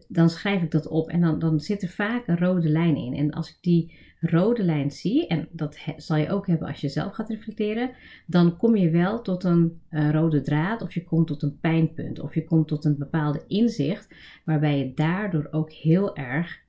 dan 0.08 0.30
schrijf 0.30 0.62
ik 0.62 0.72
dat 0.72 0.88
op. 0.88 1.10
En 1.10 1.22
dan, 1.22 1.40
dan 1.40 1.60
zit 1.60 1.82
er 1.82 1.90
vaak 1.90 2.28
een 2.28 2.38
rode 2.38 2.70
lijn 2.70 2.96
in. 2.96 3.14
En 3.14 3.32
als 3.32 3.50
ik 3.50 3.58
die 3.62 3.94
rode 4.20 4.64
lijn 4.64 4.92
zie, 4.92 5.28
en 5.28 5.48
dat 5.52 5.78
zal 5.98 6.18
je 6.18 6.30
ook 6.30 6.48
hebben 6.48 6.68
als 6.68 6.82
je 6.82 6.90
zelf 6.90 7.14
gaat 7.14 7.30
reflecteren, 7.30 7.92
dan 8.26 8.58
kom 8.58 8.76
je 8.76 8.90
wel 8.90 9.22
tot 9.22 9.44
een 9.44 9.82
uh, 9.92 10.12
rode 10.12 10.42
draad, 10.42 10.82
of 10.82 10.94
je 10.94 11.04
komt 11.04 11.28
tot 11.28 11.44
een 11.44 11.60
pijnpunt, 11.60 12.20
of 12.20 12.34
je 12.34 12.44
komt 12.44 12.68
tot 12.68 12.86
een 12.86 12.98
bepaalde 12.98 13.44
inzicht, 13.48 14.16
waarbij 14.46 14.78
je 14.78 14.94
daardoor 14.94 15.48
ook 15.52 15.72
heel 15.72 16.16
erg 16.16 16.68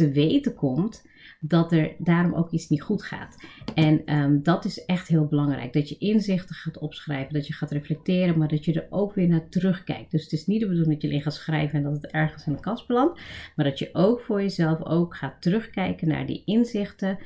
te 0.00 0.10
weten 0.10 0.54
komt 0.54 1.08
dat 1.40 1.72
er 1.72 1.94
daarom 1.98 2.34
ook 2.34 2.50
iets 2.50 2.68
niet 2.68 2.82
goed 2.82 3.02
gaat. 3.02 3.36
En 3.74 4.14
um, 4.14 4.42
dat 4.42 4.64
is 4.64 4.84
echt 4.84 5.08
heel 5.08 5.26
belangrijk. 5.26 5.72
Dat 5.72 5.88
je 5.88 5.98
inzichten 5.98 6.54
gaat 6.54 6.78
opschrijven, 6.78 7.34
dat 7.34 7.46
je 7.46 7.52
gaat 7.52 7.70
reflecteren, 7.70 8.38
maar 8.38 8.48
dat 8.48 8.64
je 8.64 8.72
er 8.72 8.86
ook 8.90 9.14
weer 9.14 9.28
naar 9.28 9.48
terugkijkt. 9.48 10.10
Dus 10.10 10.22
het 10.22 10.32
is 10.32 10.46
niet 10.46 10.60
de 10.60 10.66
bedoeling 10.66 10.92
dat 10.92 11.02
je 11.02 11.08
alleen 11.08 11.22
gaat 11.22 11.34
schrijven 11.34 11.78
en 11.78 11.84
dat 11.84 12.02
het 12.02 12.06
ergens 12.06 12.46
in 12.46 12.52
de 12.52 12.60
kast 12.60 12.86
belandt, 12.86 13.20
maar 13.56 13.64
dat 13.64 13.78
je 13.78 13.90
ook 13.92 14.20
voor 14.20 14.42
jezelf 14.42 14.84
ook 14.84 15.16
gaat 15.16 15.42
terugkijken 15.42 16.08
naar 16.08 16.26
die 16.26 16.42
inzichten 16.44 17.18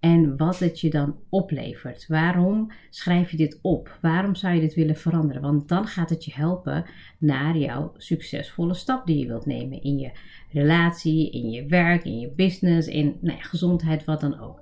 en 0.00 0.36
wat 0.36 0.58
het 0.58 0.80
je 0.80 0.90
dan 0.90 1.16
oplevert. 1.28 2.06
Waarom 2.08 2.70
schrijf 2.90 3.30
je 3.30 3.36
dit 3.36 3.58
op? 3.62 3.98
Waarom 4.00 4.34
zou 4.34 4.54
je 4.54 4.60
dit 4.60 4.74
willen 4.74 4.96
veranderen? 4.96 5.42
Want 5.42 5.68
dan 5.68 5.86
gaat 5.86 6.10
het 6.10 6.24
je 6.24 6.32
helpen 6.34 6.84
naar 7.18 7.56
jouw 7.56 7.92
succesvolle 7.96 8.74
stap 8.74 9.06
die 9.06 9.18
je 9.18 9.26
wilt 9.26 9.46
nemen 9.46 9.82
in 9.82 9.98
je 9.98 10.10
relatie, 10.52 11.30
in 11.30 11.50
je 11.50 11.66
werk, 11.66 12.04
in 12.04 12.18
je 12.18 12.32
business, 12.36 12.88
in 12.88 13.16
nou 13.20 13.36
ja, 13.36 13.42
gezondheid, 13.42 14.04
wat 14.04 14.20
dan 14.20 14.40
ook. 14.40 14.60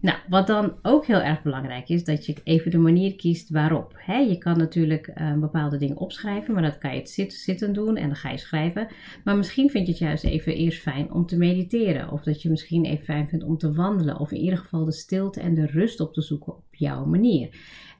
Nou, 0.00 0.18
wat 0.28 0.46
dan 0.46 0.74
ook 0.82 1.06
heel 1.06 1.20
erg 1.20 1.42
belangrijk 1.42 1.88
is, 1.88 2.04
dat 2.04 2.26
je 2.26 2.36
even 2.44 2.70
de 2.70 2.78
manier 2.78 3.16
kiest 3.16 3.50
waarop. 3.50 3.98
Je 4.06 4.38
kan 4.38 4.58
natuurlijk 4.58 5.12
uh, 5.14 5.38
bepaalde 5.38 5.76
dingen 5.76 5.96
opschrijven, 5.96 6.54
maar 6.54 6.62
dat 6.62 6.78
kan 6.78 6.92
je 6.92 6.98
het 6.98 7.10
zit, 7.10 7.32
zitten 7.32 7.72
doen 7.72 7.96
en 7.96 8.06
dan 8.06 8.16
ga 8.16 8.30
je 8.30 8.38
schrijven. 8.38 8.88
Maar 9.24 9.36
misschien 9.36 9.70
vind 9.70 9.86
je 9.86 9.92
het 9.92 10.00
juist 10.00 10.24
even 10.24 10.54
eerst 10.54 10.82
fijn 10.82 11.12
om 11.12 11.26
te 11.26 11.36
mediteren. 11.36 12.10
Of 12.10 12.22
dat 12.22 12.42
je 12.42 12.50
misschien 12.50 12.84
even 12.84 13.04
fijn 13.04 13.28
vindt 13.28 13.44
om 13.44 13.58
te 13.58 13.72
wandelen. 13.72 14.18
Of 14.18 14.30
in 14.30 14.40
ieder 14.40 14.58
geval 14.58 14.84
de 14.84 14.92
stilte 14.92 15.40
en 15.40 15.54
de 15.54 15.66
rust 15.66 16.00
op 16.00 16.12
te 16.12 16.22
zoeken 16.22 16.52
op 16.52 16.64
jouw 16.70 17.04
manier. 17.04 17.48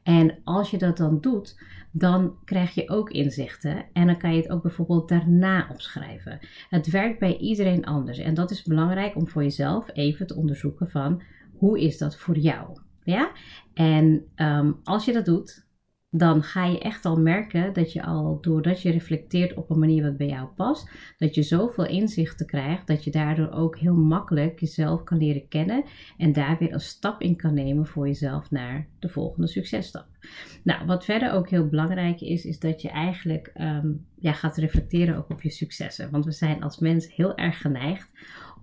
En 0.03 0.39
als 0.45 0.71
je 0.71 0.79
dat 0.79 0.97
dan 0.97 1.21
doet, 1.21 1.61
dan 1.93 2.35
krijg 2.45 2.75
je 2.75 2.89
ook 2.89 3.11
inzichten 3.11 3.85
en 3.93 4.07
dan 4.07 4.19
kan 4.19 4.31
je 4.35 4.43
het 4.43 4.51
ook 4.51 4.63
bijvoorbeeld 4.63 5.09
daarna 5.09 5.69
opschrijven. 5.71 6.39
Het 6.69 6.91
werkt 6.91 7.19
bij 7.19 7.37
iedereen 7.37 7.85
anders 7.85 8.19
en 8.19 8.35
dat 8.35 8.51
is 8.51 8.63
belangrijk 8.63 9.17
om 9.17 9.29
voor 9.29 9.43
jezelf 9.43 9.91
even 9.93 10.27
te 10.27 10.37
onderzoeken 10.37 10.91
van 10.91 11.23
hoe 11.57 11.81
is 11.81 11.99
dat 11.99 12.17
voor 12.17 12.39
jou? 12.39 12.79
Ja? 13.05 13.31
En 13.75 14.25
um, 14.37 14.81
als 14.85 15.05
je 15.05 15.13
dat 15.13 15.25
doet, 15.25 15.67
dan 16.11 16.43
ga 16.43 16.67
je 16.67 16.79
echt 16.79 17.05
al 17.05 17.17
merken 17.17 17.73
dat 17.73 17.93
je 17.93 18.03
al, 18.03 18.39
doordat 18.41 18.83
je 18.83 18.91
reflecteert 18.91 19.55
op 19.55 19.71
een 19.71 19.79
manier 19.79 20.03
wat 20.03 20.17
bij 20.17 20.27
jou 20.27 20.49
past, 20.57 20.91
dat 21.19 21.35
je 21.35 21.43
zoveel 21.43 21.87
inzichten 21.87 22.47
krijgt 22.47 22.87
dat 22.87 23.05
je 23.05 23.11
daardoor 23.11 23.51
ook 23.51 23.79
heel 23.79 23.95
makkelijk 23.95 24.61
jezelf 24.61 25.05
kan 25.05 25.19
leren 25.19 25.49
kennen 25.49 25.85
en 26.17 26.33
daar 26.33 26.59
weer 26.59 26.73
een 26.73 26.81
stap 26.81 27.21
in 27.21 27.37
kan 27.37 27.55
nemen 27.55 27.87
voor 27.87 28.07
jezelf 28.07 28.51
naar 28.51 28.87
de 28.99 29.09
volgende 29.09 29.49
successtap. 29.49 30.07
Nou, 30.63 30.87
wat 30.87 31.05
verder 31.05 31.33
ook 31.33 31.49
heel 31.49 31.69
belangrijk 31.69 32.21
is, 32.21 32.45
is 32.45 32.59
dat 32.59 32.83
je 32.83 32.89
eigenlijk 32.89 33.51
um, 33.61 34.07
ja, 34.19 34.33
gaat 34.33 34.57
reflecteren 34.57 35.17
ook 35.17 35.31
op 35.31 35.43
je 35.43 35.51
successen. 35.51 36.11
Want 36.11 36.25
we 36.25 36.33
zijn 36.33 36.63
als 36.63 36.79
mens 36.79 37.15
heel 37.15 37.37
erg 37.37 37.61
geneigd 37.61 38.11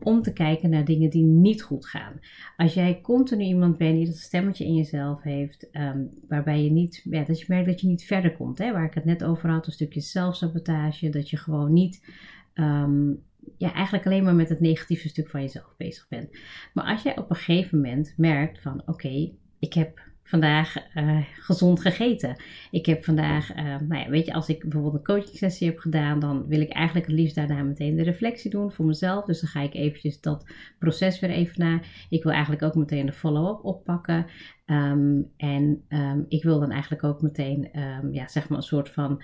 om 0.04 0.22
te 0.22 0.34
kijken 0.34 0.70
naar 0.70 0.86
dingen 0.86 1.10
die 1.10 1.24
niet 1.24 1.62
goed 1.62 1.86
gaan. 1.86 2.20
Als 2.58 2.74
jij 2.74 3.02
continu 3.02 3.44
iemand 3.44 3.78
bent 3.78 3.96
die 3.96 4.06
dat 4.06 4.16
stemmetje 4.16 4.66
in 4.66 4.76
jezelf 4.76 5.22
heeft, 5.22 5.68
um, 5.72 6.10
waarbij 6.28 6.64
je 6.64 6.72
niet, 6.72 7.02
ja, 7.10 7.24
dat 7.24 7.40
je 7.40 7.46
merkt 7.48 7.68
dat 7.68 7.82
je 7.82 7.88
niet 7.88 8.04
verder 8.04 8.36
komt, 8.36 8.58
hè, 8.58 8.72
waar 8.72 8.86
ik 8.86 8.94
het 8.94 9.06
net 9.06 9.24
over 9.24 9.50
had, 9.50 9.66
een 9.66 9.72
stukje 9.72 10.02
zelfsabotage, 10.02 11.10
dat 11.10 11.30
je 11.30 11.38
gewoon 11.38 11.74
niet, 11.74 12.06
um, 12.54 13.24
ja, 13.58 13.74
eigenlijk 13.74 14.06
alleen 14.06 14.24
maar 14.24 14.36
met 14.36 14.50
het 14.50 14.60
negatieve 14.60 15.08
stuk 15.08 15.30
van 15.30 15.42
jezelf 15.42 15.76
bezig 15.78 16.08
bent. 16.08 16.30
Maar 16.74 16.86
als 16.86 17.04
jij 17.04 17.18
op 17.18 17.30
een 17.30 17.36
gegeven 17.36 17.78
moment 17.82 18.14
merkt 18.18 18.62
van, 18.62 18.82
oké, 18.86 19.32
ik 19.60 19.74
heb 19.74 20.02
vandaag 20.28 20.76
uh, 20.96 21.18
gezond 21.34 21.80
gegeten. 21.80 22.36
Ik 22.72 22.86
heb 22.86 23.04
vandaag, 23.04 23.56
uh, 23.56 23.64
nou 23.64 24.02
ja, 24.02 24.10
weet 24.10 24.26
je, 24.26 24.34
als 24.34 24.50
ik 24.50 24.62
bijvoorbeeld 24.62 24.94
een 24.94 25.04
coaching 25.04 25.38
sessie 25.38 25.68
heb 25.68 25.80
gedaan, 25.80 26.20
dan 26.20 26.48
wil 26.48 26.62
ik 26.62 26.72
eigenlijk 26.72 27.08
het 27.08 27.16
liefst 27.16 27.36
daarna 27.36 27.64
meteen 27.64 27.96
de 27.96 28.04
reflectie 28.04 28.50
doen 28.50 28.72
voor 28.72 28.86
mezelf. 28.86 29.26
Dus 29.26 29.42
dan 29.42 29.50
ga 29.50 29.62
ik 29.62 29.74
eventjes 29.74 30.22
dat 30.22 30.46
proces 30.80 31.20
weer 31.20 31.30
even 31.30 31.60
na. 31.60 31.80
Ik 32.10 32.24
wil 32.24 32.32
eigenlijk 32.32 32.64
ook 32.64 32.76
meteen 32.76 33.06
de 33.06 33.14
follow-up 33.14 33.66
oppakken. 33.66 34.26
Um, 34.66 35.32
en 35.38 35.84
um, 35.90 36.26
ik 36.28 36.44
wil 36.44 36.60
dan 36.60 36.72
eigenlijk 36.72 37.04
ook 37.04 37.22
meteen, 37.22 37.80
um, 37.80 38.14
ja, 38.14 38.28
zeg 38.28 38.50
maar 38.50 38.58
een 38.58 38.64
soort 38.64 38.90
van 38.90 39.24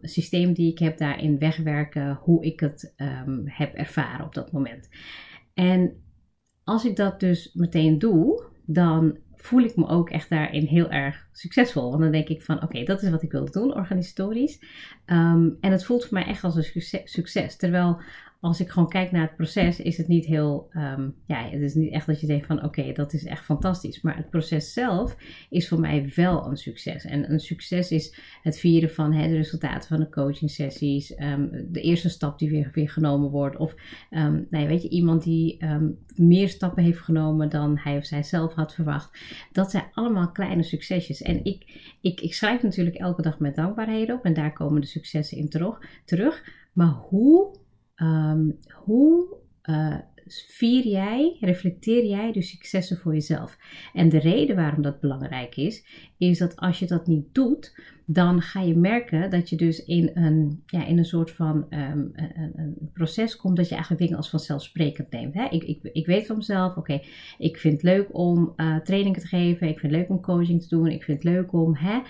systeem 0.00 0.52
die 0.52 0.70
ik 0.70 0.78
heb 0.78 0.98
daarin 0.98 1.38
wegwerken, 1.38 2.14
hoe 2.14 2.44
ik 2.44 2.60
het 2.60 2.94
heb 3.44 3.74
ervaren 3.74 4.24
op 4.26 4.34
dat 4.34 4.52
moment. 4.52 4.88
En 5.54 5.92
als 6.64 6.84
ik 6.84 6.96
dat 6.96 7.20
dus 7.20 7.54
meteen 7.54 7.98
doe, 7.98 8.44
dan 8.66 9.18
voel 9.42 9.62
ik 9.62 9.76
me 9.76 9.88
ook 9.88 10.10
echt 10.10 10.28
daarin 10.28 10.66
heel 10.66 10.90
erg 10.90 11.26
succesvol. 11.32 11.90
Want 11.90 12.02
dan 12.02 12.12
denk 12.12 12.28
ik 12.28 12.42
van 12.42 12.62
oké, 12.62 12.84
dat 12.84 13.02
is 13.02 13.10
wat 13.10 13.22
ik 13.22 13.32
wil 13.32 13.50
doen, 13.50 13.74
organisatorisch. 13.74 14.58
Um, 15.06 15.56
en 15.60 15.72
het 15.72 15.84
voelt 15.84 16.04
voor 16.04 16.14
mij 16.18 16.26
echt 16.26 16.44
als 16.44 16.56
een 16.56 16.82
succes. 17.04 17.56
Terwijl 17.56 18.00
als 18.42 18.60
ik 18.60 18.70
gewoon 18.70 18.88
kijk 18.88 19.10
naar 19.10 19.22
het 19.22 19.36
proces, 19.36 19.80
is 19.80 19.96
het 19.96 20.08
niet 20.08 20.24
heel, 20.24 20.68
um, 20.72 21.14
ja, 21.26 21.48
het 21.48 21.60
is 21.60 21.74
niet 21.74 21.92
echt 21.92 22.06
dat 22.06 22.20
je 22.20 22.26
denkt 22.26 22.46
van 22.46 22.64
oké, 22.64 22.92
dat 22.92 23.12
is 23.12 23.24
echt 23.24 23.44
fantastisch. 23.44 24.00
Maar 24.00 24.16
het 24.16 24.30
proces 24.30 24.72
zelf 24.72 25.16
is 25.50 25.68
voor 25.68 25.80
mij 25.80 26.12
wel 26.14 26.46
een 26.46 26.56
succes. 26.56 27.04
En 27.04 27.32
een 27.32 27.40
succes 27.40 27.90
is 27.90 28.18
het 28.42 28.58
vieren 28.58 28.90
van 28.90 29.12
hè, 29.12 29.28
de 29.28 29.34
resultaten 29.34 29.88
van 29.88 30.00
de 30.00 30.08
coaching 30.08 30.50
sessies, 30.50 31.18
um, 31.20 31.50
de 31.70 31.80
eerste 31.80 32.08
stap 32.08 32.38
die 32.38 32.50
weer, 32.50 32.70
weer 32.72 32.88
genomen 32.88 33.30
wordt. 33.30 33.56
Of 33.56 33.74
um, 34.10 34.46
ja, 34.50 34.66
weet 34.66 34.82
je, 34.82 34.88
iemand 34.88 35.22
die 35.22 35.64
meer 36.14 36.48
stappen 36.48 36.84
heeft 36.84 37.00
genomen 37.00 37.48
dan 37.48 37.78
hij 37.78 37.96
of 37.96 38.04
zij 38.04 38.22
zelf 38.22 38.54
had 38.54 38.74
verwacht. 38.74 39.18
Dat 39.52 39.70
zijn 39.70 39.84
allemaal 39.92 40.32
kleine 40.32 40.62
succesjes. 40.62 41.22
En 41.22 41.44
ik, 41.44 41.90
ik, 42.00 42.20
ik 42.20 42.34
schrijf 42.34 42.62
natuurlijk 42.62 42.96
elke 42.96 43.22
dag 43.22 43.38
met 43.38 43.54
dankbaarheden 43.54 44.16
op 44.16 44.24
en 44.24 44.34
daar 44.34 44.52
komen 44.52 44.80
de 44.80 44.86
successen 44.86 45.38
in 45.38 45.48
terug. 45.48 45.80
terug. 46.04 46.60
Maar 46.72 46.88
hoe 47.08 47.60
Um, 48.02 48.58
hoe 48.72 49.36
uh, 49.68 49.98
vier 50.26 50.86
jij, 50.86 51.36
reflecteer 51.40 52.04
jij 52.04 52.32
de 52.32 52.42
successen 52.42 52.96
voor 52.96 53.12
jezelf? 53.12 53.58
En 53.92 54.08
de 54.08 54.18
reden 54.18 54.56
waarom 54.56 54.82
dat 54.82 55.00
belangrijk 55.00 55.56
is, 55.56 55.84
is 56.18 56.38
dat 56.38 56.56
als 56.56 56.78
je 56.78 56.86
dat 56.86 57.06
niet 57.06 57.26
doet, 57.32 57.74
dan 58.06 58.40
ga 58.40 58.60
je 58.60 58.76
merken 58.76 59.30
dat 59.30 59.48
je 59.48 59.56
dus 59.56 59.84
in 59.84 60.10
een, 60.14 60.62
ja, 60.66 60.86
in 60.86 60.98
een 60.98 61.04
soort 61.04 61.30
van 61.30 61.66
um, 61.70 62.10
een, 62.14 62.52
een, 62.54 62.90
proces 62.92 63.36
komt 63.36 63.56
dat 63.56 63.68
je 63.68 63.72
eigenlijk 63.72 64.02
dingen 64.02 64.18
als 64.18 64.30
vanzelfsprekend 64.30 65.10
neemt. 65.10 65.34
Hè? 65.34 65.44
Ik, 65.50 65.62
ik, 65.62 65.78
ik 65.92 66.06
weet 66.06 66.26
van 66.26 66.36
mezelf, 66.36 66.76
oké, 66.76 67.00
ik 67.38 67.58
vind 67.58 67.72
het 67.72 67.82
leuk 67.82 68.08
om 68.12 68.52
uh, 68.56 68.76
trainingen 68.76 69.20
te 69.20 69.26
geven, 69.26 69.68
ik 69.68 69.78
vind 69.78 69.92
het 69.92 70.00
leuk 70.00 70.10
om 70.10 70.20
coaching 70.20 70.62
te 70.62 70.68
doen, 70.68 70.86
ik 70.86 71.02
vind 71.02 71.22
het 71.22 71.32
leuk 71.32 71.52
om 71.52 71.76
hè, 71.76 72.00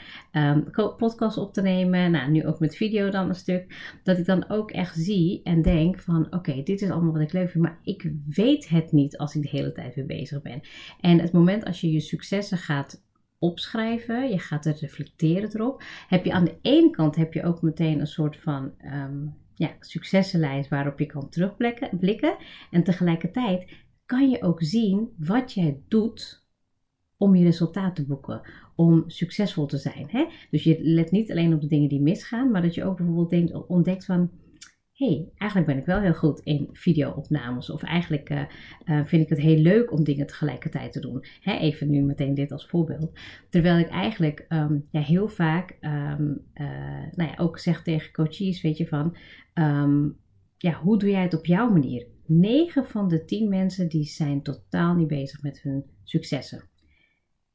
um, 0.51 0.71
podcast 0.97 1.37
op 1.37 1.53
te 1.53 1.63
nemen, 1.63 2.11
nou, 2.11 2.31
nu 2.31 2.47
ook 2.47 2.61
met 2.61 2.77
video 2.77 3.11
dan 3.11 3.29
een 3.29 3.35
stuk, 3.35 3.97
dat 4.03 4.19
ik 4.19 4.27
dan 4.27 4.49
ook 4.49 4.71
echt 4.71 4.97
zie 4.97 5.41
en 5.45 5.63
denk 5.63 5.99
van 5.99 6.27
oké, 6.31 6.63
dit 6.63 6.83
is 6.83 6.91
allemaal 6.91 7.13
wat 7.13 7.23
ik 7.23 7.33
leuk 7.33 7.51
vind, 7.51 7.65
maar 7.65 7.79
ik 7.83 8.02
weet 8.27 8.69
het 8.69 8.93
niet 8.93 9.17
als 9.17 9.35
ik 9.35 9.43
de 9.43 9.49
hele 9.49 9.73
tijd 9.73 9.95
weer 9.95 10.07
bezig 10.07 10.43
ben. 10.43 10.61
En 11.01 11.21
het 11.21 11.33
moment 11.33 11.65
als 11.65 11.81
je 11.81 11.93
je 11.93 12.01
successen 12.01 12.59
gaat 12.59 13.05
opschrijven, 13.39 14.31
je 14.31 14.39
gaat 14.39 14.67
er 14.67 14.77
reflecteren 14.81 15.51
erop, 15.55 15.83
heb 16.09 16.25
je 16.25 16.33
aan 16.33 16.45
de 16.45 16.59
ene 16.63 16.91
kant 16.91 17.17
heb 17.17 17.33
je 17.33 17.45
ook 17.45 17.63
meteen 17.63 18.01
een 18.01 18.07
soort 18.07 18.37
van 18.37 18.73
um, 18.85 19.35
ja, 19.55 19.71
successenlijst 19.81 20.69
waarop 20.69 20.99
je 20.99 21.07
kan 21.07 21.29
terugblikken. 21.29 22.37
En 22.71 22.85
tegelijkertijd 22.85 23.67
kan 24.07 24.31
je 24.31 24.43
ook 24.43 24.63
zien 24.63 25.09
wat 25.19 25.53
jij 25.53 25.81
doet 25.89 26.47
om 27.17 27.35
je 27.35 27.45
resultaat 27.45 27.95
te 27.95 28.07
boeken, 28.07 28.41
om 28.75 29.05
succesvol 29.07 29.67
te 29.67 29.77
zijn. 29.77 30.07
Hè? 30.09 30.27
Dus 30.51 30.65
je 30.65 30.79
let 30.81 31.11
niet 31.11 31.31
alleen 31.31 31.55
op 31.55 31.61
de 31.61 31.67
dingen 31.67 31.89
die 31.89 32.01
misgaan, 32.01 32.51
maar 32.51 32.63
dat 32.63 32.75
je 32.75 32.85
ook 32.85 32.97
bijvoorbeeld 32.97 33.31
denkt, 33.31 33.67
ontdekt 33.67 34.05
van 34.05 34.31
eigenlijk 35.37 35.71
ben 35.71 35.79
ik 35.79 35.87
wel 35.87 36.01
heel 36.01 36.15
goed 36.15 36.41
in 36.41 36.69
videoopnames. 36.73 37.71
Of 37.71 37.83
eigenlijk 37.83 38.31
uh, 38.31 38.43
uh, 38.85 39.05
vind 39.05 39.23
ik 39.23 39.29
het 39.29 39.39
heel 39.39 39.57
leuk 39.57 39.93
om 39.93 40.05
dingen 40.05 40.27
tegelijkertijd 40.27 40.93
te 40.93 41.01
doen. 41.01 41.25
Hè, 41.41 41.53
even 41.53 41.91
nu 41.91 42.03
meteen 42.03 42.35
dit 42.35 42.53
als 42.53 42.67
voorbeeld. 42.67 43.19
Terwijl 43.49 43.79
ik 43.79 43.89
eigenlijk 43.89 44.47
um, 44.49 44.87
ja, 44.91 45.01
heel 45.01 45.29
vaak 45.29 45.77
um, 45.81 46.41
uh, 46.55 46.67
nou 47.15 47.31
ja, 47.31 47.35
ook 47.37 47.59
zeg 47.59 47.83
tegen 47.83 48.13
coaches, 48.13 48.63
weet 48.63 48.77
je 48.77 48.87
van, 48.87 49.17
um, 49.55 50.17
ja, 50.59 50.73
hoe 50.73 50.99
doe 50.99 51.11
jij 51.11 51.23
het 51.23 51.35
op 51.35 51.47
jouw 51.47 51.71
manier? 51.71 52.07
9 52.27 52.87
van 52.87 53.09
de 53.09 53.25
10 53.25 53.49
mensen 53.49 53.89
die 53.89 54.05
zijn 54.05 54.43
totaal 54.43 54.95
niet 54.95 55.09
bezig 55.09 55.43
met 55.43 55.63
hun 55.63 55.85
successen. 56.05 56.65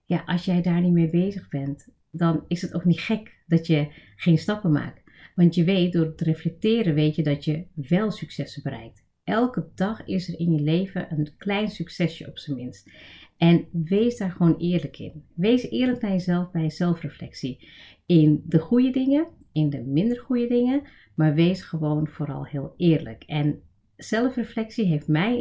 Ja, 0.06 0.24
als 0.26 0.46
jij 0.46 0.62
daar 0.62 0.82
niet 0.82 0.94
mee 0.94 1.10
bezig 1.10 1.50
bent, 1.50 1.88
dan 2.12 2.44
is 2.48 2.62
het 2.62 2.74
ook 2.74 2.86
niet 2.86 3.00
gek 3.00 3.44
dat 3.48 3.68
je 3.68 3.88
geen 4.16 4.38
stappen 4.38 4.72
maakt. 4.72 5.07
Want 5.38 5.56
je 5.56 5.64
weet, 5.64 5.94
door 5.94 6.16
te 6.16 6.24
reflecteren, 6.24 6.94
weet 6.94 7.16
je 7.16 7.24
dat 7.24 7.46
je 7.46 7.66
wel 7.74 8.12
successen 8.12 8.64
bereikt. 8.64 9.06
Elke 9.24 9.68
dag 9.76 10.06
is 10.06 10.28
er 10.28 10.40
in 10.40 10.52
je 10.52 10.62
leven 10.62 11.12
een 11.12 11.30
klein 11.38 11.70
succesje 11.70 12.28
op 12.28 12.38
zijn 12.38 12.58
minst. 12.58 12.92
En 13.38 13.68
wees 13.72 14.18
daar 14.18 14.32
gewoon 14.32 14.58
eerlijk 14.58 15.00
in. 15.00 15.24
Wees 15.34 15.70
eerlijk 15.70 16.02
naar 16.02 16.12
jezelf 16.12 16.52
bij 16.52 16.70
zelfreflectie. 16.70 17.70
In 18.06 18.44
de 18.46 18.60
goede 18.60 18.90
dingen, 18.90 19.28
in 19.52 19.70
de 19.70 19.82
minder 19.82 20.20
goede 20.20 20.48
dingen, 20.48 20.82
maar 21.16 21.34
wees 21.34 21.62
gewoon 21.62 22.08
vooral 22.08 22.46
heel 22.46 22.74
eerlijk. 22.78 23.24
En 23.24 23.62
zelfreflectie 23.98 24.86
heeft 24.86 25.08
mij 25.08 25.34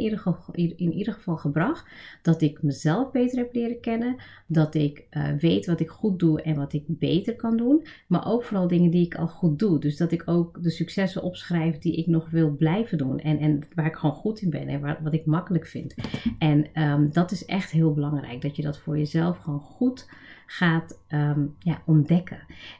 in 0.53 0.93
ieder, 0.93 1.13
geval, 1.13 1.37
gebracht 1.37 1.89
dat 2.21 2.41
ik 2.41 2.63
mezelf 2.63 3.11
beter 3.11 3.37
heb 3.37 3.53
leren 3.53 3.79
kennen, 3.79 4.15
dat 4.47 4.75
ik 4.75 5.05
uh, 5.11 5.33
weet 5.39 5.65
wat 5.65 5.79
ik 5.79 5.89
goed 5.89 6.19
doe 6.19 6.41
en 6.41 6.55
wat 6.55 6.73
ik 6.73 6.83
beter 6.87 7.35
kan 7.35 7.57
doen, 7.57 7.85
maar 8.07 8.27
ook 8.27 8.43
vooral 8.43 8.67
dingen 8.67 8.91
die 8.91 9.05
ik 9.05 9.15
al 9.15 9.27
goed 9.27 9.59
doe. 9.59 9.79
Dus 9.79 9.97
dat 9.97 10.11
ik 10.11 10.23
ook 10.25 10.63
de 10.63 10.69
successen 10.69 11.23
opschrijf 11.23 11.77
die 11.77 11.95
ik 11.95 12.07
nog 12.07 12.29
wil 12.29 12.55
blijven 12.55 12.97
doen 12.97 13.19
en, 13.19 13.39
en 13.39 13.61
waar 13.75 13.85
ik 13.85 13.95
gewoon 13.95 14.15
goed 14.15 14.41
in 14.41 14.49
ben 14.49 14.67
en 14.67 14.81
waar, 14.81 14.99
wat 15.03 15.13
ik 15.13 15.25
makkelijk 15.25 15.67
vind. 15.67 15.95
En 16.39 16.81
um, 16.83 17.11
dat 17.11 17.31
is 17.31 17.45
echt 17.45 17.71
heel 17.71 17.93
belangrijk, 17.93 18.41
dat 18.41 18.55
je 18.55 18.61
dat 18.61 18.77
voor 18.77 18.97
jezelf 18.97 19.37
gewoon 19.37 19.59
goed 19.59 20.07
gaat 20.49 20.99
um, 21.09 21.55
ja, 21.59 21.81
ontdekken. 21.85 22.39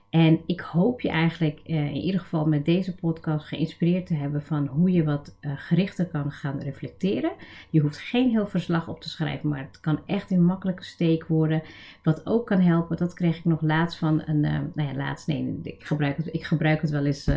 En 0.10 0.40
ik 0.46 0.60
hoop 0.60 1.02
je 1.02 1.10
eigenlijk 1.10 1.60
uh, 1.66 1.86
in 1.86 2.02
ieder 2.02 2.20
geval 2.20 2.46
met 2.46 2.66
deze 2.66 2.96
podcast 2.96 3.48
geïnspireerd 3.48 4.06
te 4.06 4.14
hebben 4.14 4.44
van 4.44 4.68
hoe 4.68 4.92
je 4.92 5.04
wat 5.04 5.38
uh, 5.42 5.52
gerichter 5.56 6.06
kan 6.06 6.32
gaan 6.32 6.60
reflecteren. 6.60 7.32
Je 7.70 7.80
hoeft 7.80 7.98
geen 7.98 8.30
heel 8.30 8.48
verslag 8.48 8.88
op 8.88 9.02
te 9.02 9.10
schrijven, 9.10 9.50
maar 9.50 9.60
het 9.60 9.80
kan 9.80 10.00
echt 10.06 10.30
in 10.30 10.44
makkelijke 10.44 10.84
steek 10.84 11.26
worden. 11.26 11.62
Wat 12.04 12.26
ook 12.26 12.46
kan 12.46 12.60
helpen, 12.60 12.98
dat 12.98 13.14
kreeg 13.14 13.38
ik 13.38 13.46
nog 13.46 13.62
laatst 13.62 13.98
van 13.98 14.22
een, 14.26 14.44
uh, 14.44 14.60
nou 14.74 14.90
ja, 14.90 14.96
laatst, 14.96 15.28
nee, 15.28 15.60
ik 15.64 15.84
gebruik 15.84 16.18
het, 16.18 16.34
ik 16.34 16.44
gebruik 16.44 16.82
het 16.82 16.90
wel 16.90 17.06
eens 17.06 17.30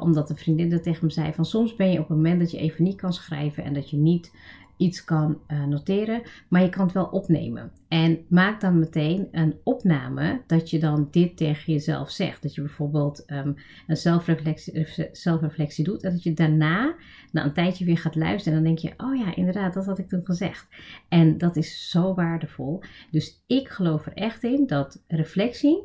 omdat 0.00 0.30
een 0.30 0.36
vriendin 0.36 0.70
dat 0.70 0.82
tegen 0.82 1.04
me 1.06 1.12
zei 1.12 1.32
van 1.32 1.44
soms 1.44 1.76
ben 1.76 1.90
je 1.90 1.98
op 1.98 2.08
het 2.08 2.16
moment 2.16 2.40
dat 2.40 2.50
je 2.50 2.58
even 2.58 2.84
niet 2.84 2.96
kan 2.96 3.12
schrijven 3.12 3.64
en 3.64 3.74
dat 3.74 3.90
je 3.90 3.96
niet 3.96 4.32
iets 4.80 5.04
kan 5.04 5.40
uh, 5.48 5.64
noteren, 5.64 6.22
maar 6.48 6.62
je 6.62 6.68
kan 6.68 6.84
het 6.84 6.94
wel 6.94 7.04
opnemen. 7.04 7.72
En 7.88 8.24
maak 8.28 8.60
dan 8.60 8.78
meteen 8.78 9.28
een 9.30 9.54
opname 9.64 10.42
dat 10.46 10.70
je 10.70 10.78
dan 10.78 11.08
dit 11.10 11.36
tegen 11.36 11.72
jezelf 11.72 12.10
zegt. 12.10 12.42
Dat 12.42 12.54
je 12.54 12.60
bijvoorbeeld 12.60 13.24
um, 13.26 13.54
een 13.86 13.96
zelfreflectie, 13.96 14.86
zelfreflectie 15.12 15.84
doet 15.84 16.02
en 16.02 16.10
dat 16.10 16.22
je 16.22 16.32
daarna, 16.32 16.94
na 17.32 17.44
een 17.44 17.52
tijdje 17.52 17.84
weer 17.84 17.98
gaat 17.98 18.14
luisteren 18.16 18.58
en 18.58 18.64
dan 18.64 18.74
denk 18.74 18.94
je, 18.94 19.04
oh 19.04 19.16
ja, 19.16 19.36
inderdaad, 19.36 19.74
dat 19.74 19.86
had 19.86 19.98
ik 19.98 20.08
toen 20.08 20.24
gezegd. 20.24 20.66
En 21.08 21.38
dat 21.38 21.56
is 21.56 21.90
zo 21.90 22.14
waardevol. 22.14 22.82
Dus 23.10 23.44
ik 23.46 23.68
geloof 23.68 24.06
er 24.06 24.14
echt 24.14 24.42
in 24.42 24.66
dat 24.66 25.04
reflectie 25.06 25.82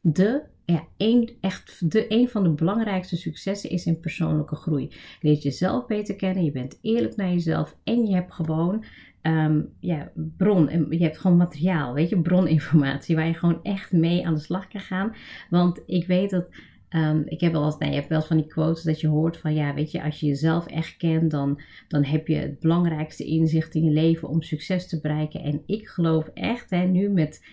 de 0.00 0.42
ja, 0.72 0.86
een, 0.96 1.30
echt 1.40 1.92
de, 1.92 2.04
een 2.08 2.28
van 2.28 2.42
de 2.42 2.50
belangrijkste 2.50 3.16
successen 3.16 3.70
is 3.70 3.86
in 3.86 4.00
persoonlijke 4.00 4.56
groei. 4.56 4.88
Je 4.88 5.28
leert 5.28 5.42
jezelf 5.42 5.86
beter 5.86 6.16
kennen, 6.16 6.44
je 6.44 6.52
bent 6.52 6.78
eerlijk 6.82 7.16
naar 7.16 7.30
jezelf 7.30 7.76
en 7.84 8.06
je 8.06 8.14
hebt 8.14 8.32
gewoon 8.32 8.84
um, 9.22 9.68
ja, 9.80 10.12
bron, 10.14 10.86
je 10.90 11.02
hebt 11.02 11.18
gewoon 11.18 11.36
materiaal, 11.36 11.94
weet 11.94 12.08
je, 12.08 12.20
broninformatie 12.20 13.16
waar 13.16 13.26
je 13.26 13.34
gewoon 13.34 13.60
echt 13.62 13.92
mee 13.92 14.26
aan 14.26 14.34
de 14.34 14.40
slag 14.40 14.68
kan 14.68 14.80
gaan. 14.80 15.14
Want 15.50 15.82
ik 15.86 16.06
weet 16.06 16.30
dat 16.30 16.46
Um, 16.90 17.22
ik 17.26 17.40
heb 17.40 17.52
wel 17.52 17.64
eens, 17.64 17.78
nou, 17.78 17.90
je 17.90 17.96
hebt 17.96 18.08
wel 18.08 18.22
van 18.22 18.36
die 18.36 18.46
quotes 18.46 18.82
dat 18.82 19.00
je 19.00 19.08
hoort 19.08 19.36
van 19.36 19.54
ja, 19.54 19.74
weet 19.74 19.90
je, 19.90 20.02
als 20.02 20.20
je 20.20 20.26
jezelf 20.26 20.66
echt 20.66 20.96
kent, 20.96 21.30
dan, 21.30 21.60
dan 21.88 22.04
heb 22.04 22.26
je 22.26 22.34
het 22.34 22.60
belangrijkste 22.60 23.24
inzicht 23.24 23.74
in 23.74 23.84
je 23.84 23.90
leven 23.90 24.28
om 24.28 24.42
succes 24.42 24.88
te 24.88 25.00
bereiken. 25.00 25.42
En 25.42 25.62
ik 25.66 25.88
geloof 25.88 26.30
echt, 26.34 26.70
hè, 26.70 26.84
nu 26.84 27.08
met 27.08 27.46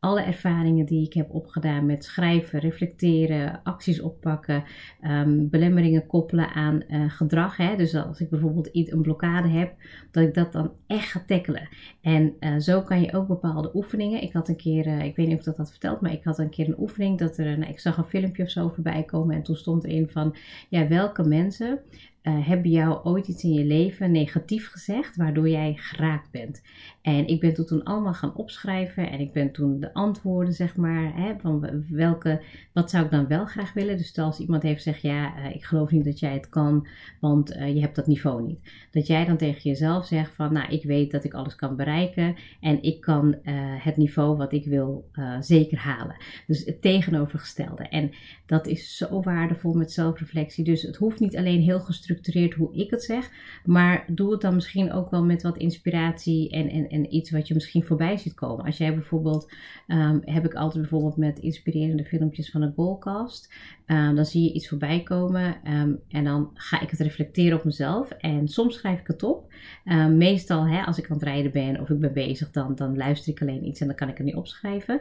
alle 0.00 0.22
ervaringen 0.22 0.86
die 0.86 1.06
ik 1.06 1.12
heb 1.12 1.30
opgedaan 1.30 1.86
met 1.86 2.04
schrijven, 2.04 2.60
reflecteren, 2.60 3.60
acties 3.62 4.00
oppakken, 4.00 4.64
um, 5.02 5.48
belemmeringen 5.48 6.06
koppelen 6.06 6.52
aan 6.52 6.82
uh, 6.88 7.10
gedrag. 7.10 7.56
Hè? 7.56 7.76
Dus 7.76 7.94
als 7.94 8.20
ik 8.20 8.30
bijvoorbeeld 8.30 8.66
iets, 8.66 8.92
een 8.92 9.02
blokkade 9.02 9.48
heb, 9.48 9.74
dat 10.10 10.22
ik 10.22 10.34
dat 10.34 10.52
dan 10.52 10.72
echt 10.86 11.10
ga 11.10 11.22
tackelen. 11.26 11.68
En 12.00 12.34
uh, 12.40 12.58
zo 12.58 12.82
kan 12.82 13.00
je 13.00 13.12
ook 13.12 13.26
bepaalde 13.26 13.70
oefeningen. 13.74 14.22
Ik 14.22 14.32
had 14.32 14.48
een 14.48 14.56
keer, 14.56 14.86
uh, 14.86 15.04
ik 15.04 15.16
weet 15.16 15.26
niet 15.26 15.38
of 15.38 15.44
dat 15.44 15.56
had 15.56 15.70
verteld, 15.70 16.00
maar 16.00 16.12
ik 16.12 16.24
had 16.24 16.38
een 16.38 16.50
keer 16.50 16.68
een 16.68 16.80
oefening 16.80 17.18
dat 17.18 17.38
er, 17.38 17.58
nou, 17.58 17.70
ik 17.70 17.80
zag 17.80 17.96
een 17.96 18.04
filmpje 18.04 18.42
of 18.42 18.50
zo 18.50 18.68
voorbij 18.68 19.02
komen 19.02 19.36
en 19.36 19.42
toen 19.42 19.56
stond 19.56 19.84
erin 19.84 20.08
van, 20.08 20.36
ja, 20.68 20.88
welke 20.88 21.22
mensen 21.22 21.80
uh, 22.22 22.46
hebben 22.46 22.70
jou 22.70 23.04
ooit 23.04 23.28
iets 23.28 23.44
in 23.44 23.52
je 23.52 23.64
leven 23.64 24.12
negatief 24.12 24.70
gezegd, 24.70 25.16
waardoor 25.16 25.48
jij 25.48 25.74
geraakt 25.76 26.30
bent. 26.30 26.62
En 27.02 27.26
ik 27.26 27.40
ben 27.40 27.66
toen 27.66 27.84
allemaal 27.84 28.14
gaan 28.14 28.34
opschrijven 28.34 29.10
en 29.10 29.20
ik 29.20 29.32
ben 29.32 29.52
toen 29.52 29.80
de 29.80 29.94
antwoorden, 29.94 30.54
zeg 30.54 30.76
maar, 30.76 31.16
hè, 31.16 31.34
van 31.38 31.84
welke, 31.88 32.42
wat 32.72 32.90
zou 32.90 33.04
ik 33.04 33.10
dan 33.10 33.26
wel 33.26 33.44
graag 33.44 33.72
willen. 33.72 33.96
Dus 33.96 34.18
als 34.18 34.38
iemand 34.38 34.62
heeft 34.62 34.82
gezegd, 34.82 35.02
ja, 35.02 35.38
uh, 35.38 35.54
ik 35.54 35.64
geloof 35.64 35.90
niet 35.90 36.04
dat 36.04 36.18
jij 36.18 36.32
het 36.32 36.48
kan, 36.48 36.86
want 37.20 37.56
uh, 37.56 37.74
je 37.74 37.80
hebt 37.80 37.96
dat 37.96 38.06
niveau 38.06 38.46
niet. 38.46 38.72
Dat 38.90 39.06
jij 39.06 39.24
dan 39.24 39.36
tegen 39.36 39.70
jezelf 39.70 40.06
zegt 40.06 40.34
van, 40.34 40.52
nou, 40.52 40.72
ik 40.72 40.84
weet 40.84 41.10
dat 41.10 41.24
ik 41.24 41.34
alles 41.34 41.54
kan 41.54 41.76
bereiken 41.76 42.34
en 42.60 42.82
ik 42.82 43.00
kan 43.00 43.36
het 43.78 43.96
niveau 43.96 44.36
wat 44.36 44.52
ik 44.52 44.64
wil 44.64 45.10
zeker 45.40 45.78
halen. 45.78 46.16
Dus 46.46 46.64
het 46.64 46.82
tegenovergestelde. 46.82 47.88
En 47.88 48.10
dat 48.46 48.66
is 48.66 48.96
zo 48.96 49.22
waardevol 49.22 49.72
met 49.72 49.92
zelfreflectie. 49.92 50.64
Dus 50.64 50.82
het 50.82 50.96
hoeft 50.96 51.20
niet 51.20 51.36
alleen 51.36 51.60
heel 51.60 51.80
gestructureerd 51.80 52.08
gestructureerd 52.10 52.54
hoe 52.54 52.74
ik 52.74 52.90
het 52.90 53.02
zeg. 53.02 53.30
Maar 53.64 54.04
doe 54.08 54.32
het 54.32 54.40
dan 54.40 54.54
misschien 54.54 54.92
ook 54.92 55.10
wel 55.10 55.24
met 55.24 55.42
wat 55.42 55.56
inspiratie 55.56 56.50
en, 56.50 56.68
en, 56.68 56.88
en 56.88 57.14
iets 57.14 57.30
wat 57.30 57.48
je 57.48 57.54
misschien 57.54 57.84
voorbij 57.84 58.16
ziet 58.16 58.34
komen. 58.34 58.64
Als 58.64 58.78
jij 58.78 58.94
bijvoorbeeld, 58.94 59.52
um, 59.86 60.20
heb 60.24 60.44
ik 60.44 60.54
altijd 60.54 60.80
bijvoorbeeld 60.80 61.16
met 61.16 61.38
inspirerende 61.38 62.04
filmpjes 62.04 62.50
van 62.50 62.60
de 62.60 62.72
Goalcast. 62.74 63.54
Um, 63.90 64.14
dan 64.14 64.24
zie 64.24 64.42
je 64.42 64.52
iets 64.52 64.68
voorbij 64.68 65.02
komen 65.02 65.56
um, 65.72 66.00
en 66.08 66.24
dan 66.24 66.50
ga 66.54 66.80
ik 66.80 66.90
het 66.90 67.00
reflecteren 67.00 67.58
op 67.58 67.64
mezelf. 67.64 68.10
En 68.10 68.48
soms 68.48 68.74
schrijf 68.74 69.00
ik 69.00 69.06
het 69.06 69.22
op. 69.22 69.52
meestal 70.10 70.66
hè, 70.66 70.82
als 70.82 70.98
ik 70.98 71.10
aan 71.10 71.16
het 71.16 71.26
rijden 71.26 71.52
ben 71.52 71.80
of 71.80 71.90
ik 71.90 72.00
ben 72.00 72.12
bezig, 72.12 72.50
dan, 72.50 72.74
dan 72.74 72.96
luister 72.96 73.32
ik 73.32 73.40
alleen 73.40 73.66
iets 73.66 73.80
en 73.80 73.86
dan 73.86 73.96
kan 73.96 74.08
ik 74.08 74.16
het 74.16 74.26
niet 74.26 74.34
opschrijven. 74.34 75.00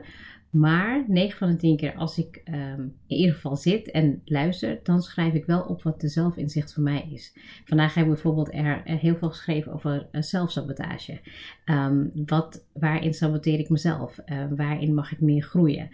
Maar 0.49 1.03
9 1.07 1.37
van 1.37 1.49
de 1.49 1.55
10 1.55 1.77
keer 1.77 1.95
als 1.95 2.17
ik 2.17 2.41
um, 2.45 2.95
in 3.07 3.17
ieder 3.17 3.35
geval 3.35 3.55
zit 3.55 3.91
en 3.91 4.21
luister, 4.25 4.79
dan 4.83 5.01
schrijf 5.01 5.33
ik 5.33 5.45
wel 5.45 5.61
op 5.61 5.83
wat 5.83 6.01
de 6.01 6.07
zelfinzicht 6.07 6.73
voor 6.73 6.83
mij 6.83 7.07
is. 7.11 7.33
Vandaag 7.65 7.93
heb 7.93 8.03
ik 8.03 8.11
bijvoorbeeld 8.11 8.53
er, 8.53 8.81
heel 8.83 9.15
veel 9.15 9.29
geschreven 9.29 9.73
over 9.73 10.07
zelfsabotage. 10.11 11.19
Um, 11.65 12.11
wat, 12.25 12.65
waarin 12.73 13.13
saboteer 13.13 13.59
ik 13.59 13.69
mezelf? 13.69 14.19
Waarin 14.55 14.93
mag 14.93 15.11
ik 15.11 15.21
meer 15.21 15.43
groeien? 15.43 15.89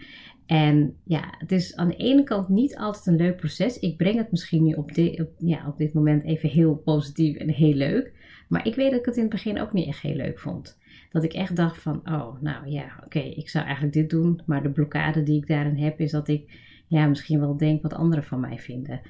En 0.46 0.96
ja, 1.04 1.34
het 1.38 1.52
is 1.52 1.76
aan 1.76 1.88
de 1.88 1.96
ene 1.96 2.22
kant 2.22 2.48
niet 2.48 2.76
altijd 2.76 3.06
een 3.06 3.16
leuk 3.16 3.36
proces. 3.36 3.78
Ik 3.78 3.96
breng 3.96 4.16
het 4.16 4.30
misschien 4.30 4.62
nu 4.62 4.72
op, 4.72 4.90
ja, 5.38 5.68
op 5.68 5.78
dit 5.78 5.92
moment 5.92 6.24
even 6.24 6.48
heel 6.48 6.74
positief 6.74 7.36
en 7.36 7.48
heel 7.48 7.74
leuk. 7.74 8.12
Maar 8.48 8.66
ik 8.66 8.74
weet 8.74 8.90
dat 8.90 9.00
ik 9.00 9.06
het 9.06 9.16
in 9.16 9.22
het 9.22 9.32
begin 9.32 9.60
ook 9.60 9.72
niet 9.72 9.86
echt 9.86 10.00
heel 10.00 10.14
leuk 10.14 10.38
vond 10.38 10.78
dat 11.16 11.24
ik 11.24 11.32
echt 11.32 11.56
dacht 11.56 11.82
van, 11.82 12.00
oh, 12.04 12.40
nou 12.40 12.70
ja, 12.70 13.00
oké, 13.04 13.18
ik 13.18 13.48
zou 13.48 13.64
eigenlijk 13.64 13.94
dit 13.94 14.10
doen. 14.10 14.40
Maar 14.46 14.62
de 14.62 14.70
blokkade 14.70 15.22
die 15.22 15.36
ik 15.36 15.46
daarin 15.46 15.76
heb, 15.76 16.00
is 16.00 16.10
dat 16.10 16.28
ik 16.28 16.60
ja, 16.86 17.06
misschien 17.06 17.40
wel 17.40 17.56
denk 17.56 17.82
wat 17.82 17.94
anderen 17.94 18.24
van 18.24 18.40
mij 18.40 18.58
vinden. 18.58 19.00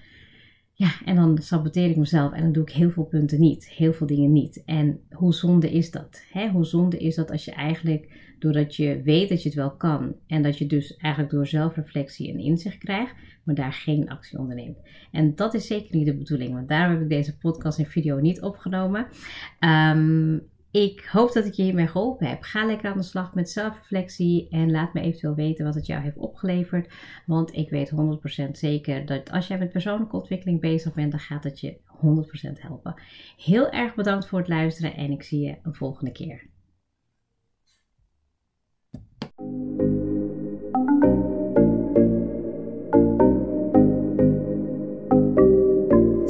Ja, 0.72 0.90
en 1.05 1.16
dan 1.16 1.38
saboteer 1.38 1.90
ik 1.90 1.96
mezelf 1.96 2.33
en 2.33 2.42
dan 2.42 2.53
doe 2.53 2.62
ik 2.62 2.72
heel 2.72 2.90
veel 2.90 3.05
punten 3.05 3.40
niet, 3.40 3.68
heel 3.68 3.92
veel 3.92 4.07
dingen 4.07 4.33
niet. 4.33 4.62
En 4.64 5.01
hoe 5.11 5.35
zonde 5.35 5.72
is 5.72 5.90
dat? 5.90 6.25
Hè? 6.33 6.49
Hoe 6.49 6.64
zonde 6.64 6.99
is 6.99 7.14
dat 7.14 7.31
als 7.31 7.44
je 7.44 7.53
eigenlijk, 7.53 8.26
doordat 8.38 8.77
je 8.77 9.03
weet 9.03 9.29
dat 9.29 9.42
je 9.42 9.49
het 9.49 9.59
wel 9.59 9.70
kan 9.70 10.14
en 10.27 10.42
dat 10.42 10.59
je 10.59 10.66
dus 10.66 10.96
eigenlijk 10.96 11.33
door 11.33 11.46
zelfreflectie 11.46 12.33
een 12.33 12.40
inzicht 12.40 12.79
krijgt, 12.79 13.14
maar 13.42 13.55
daar 13.55 13.72
geen 13.72 14.09
actie 14.09 14.38
onderneemt. 14.38 14.79
En 15.12 15.35
dat 15.35 15.55
is 15.55 15.66
zeker 15.66 15.96
niet 15.96 16.07
de 16.07 16.16
bedoeling, 16.16 16.53
want 16.53 16.68
daarom 16.68 16.92
heb 16.92 17.03
ik 17.03 17.09
deze 17.09 17.38
podcast 17.38 17.79
en 17.79 17.87
video 17.87 18.20
niet 18.20 18.42
opgenomen. 18.42 19.07
Um, 19.61 20.49
ik 20.70 21.09
hoop 21.12 21.33
dat 21.33 21.44
ik 21.44 21.53
je 21.53 21.62
hiermee 21.62 21.87
geholpen 21.87 22.27
heb. 22.27 22.42
Ga 22.42 22.66
lekker 22.66 22.90
aan 22.90 22.96
de 22.96 23.03
slag 23.03 23.35
met 23.35 23.51
zelfreflectie 23.51 24.49
en 24.51 24.70
laat 24.70 24.94
me 24.94 25.01
eventueel 25.01 25.35
weten 25.35 25.64
wat 25.64 25.75
het 25.75 25.87
jou 25.87 26.03
heeft 26.03 26.16
opgeleverd. 26.16 26.92
Want 27.27 27.55
ik 27.55 27.70
weet 27.70 27.92
100% 28.46 28.51
zeker 28.51 29.07
dat 29.07 29.31
als 29.31 29.46
jij 29.46 29.59
met 29.59 29.72
persoonlijke 29.72 30.16
ontwikkeling 30.16 30.61
bezig 30.61 30.94
bent, 30.94 31.11
dan 31.11 31.20
gaat 31.20 31.44
het 31.44 31.61
je 31.61 31.77
100% 32.55 32.61
helpen. 32.61 32.94
Heel 33.37 33.70
erg 33.70 33.94
bedankt 33.94 34.27
voor 34.27 34.38
het 34.38 34.49
luisteren 34.49 34.94
en 34.94 35.11
ik 35.11 35.22
zie 35.22 35.40
je 35.40 35.57
een 35.62 35.75
volgende 35.75 36.12
keer. 36.12 36.46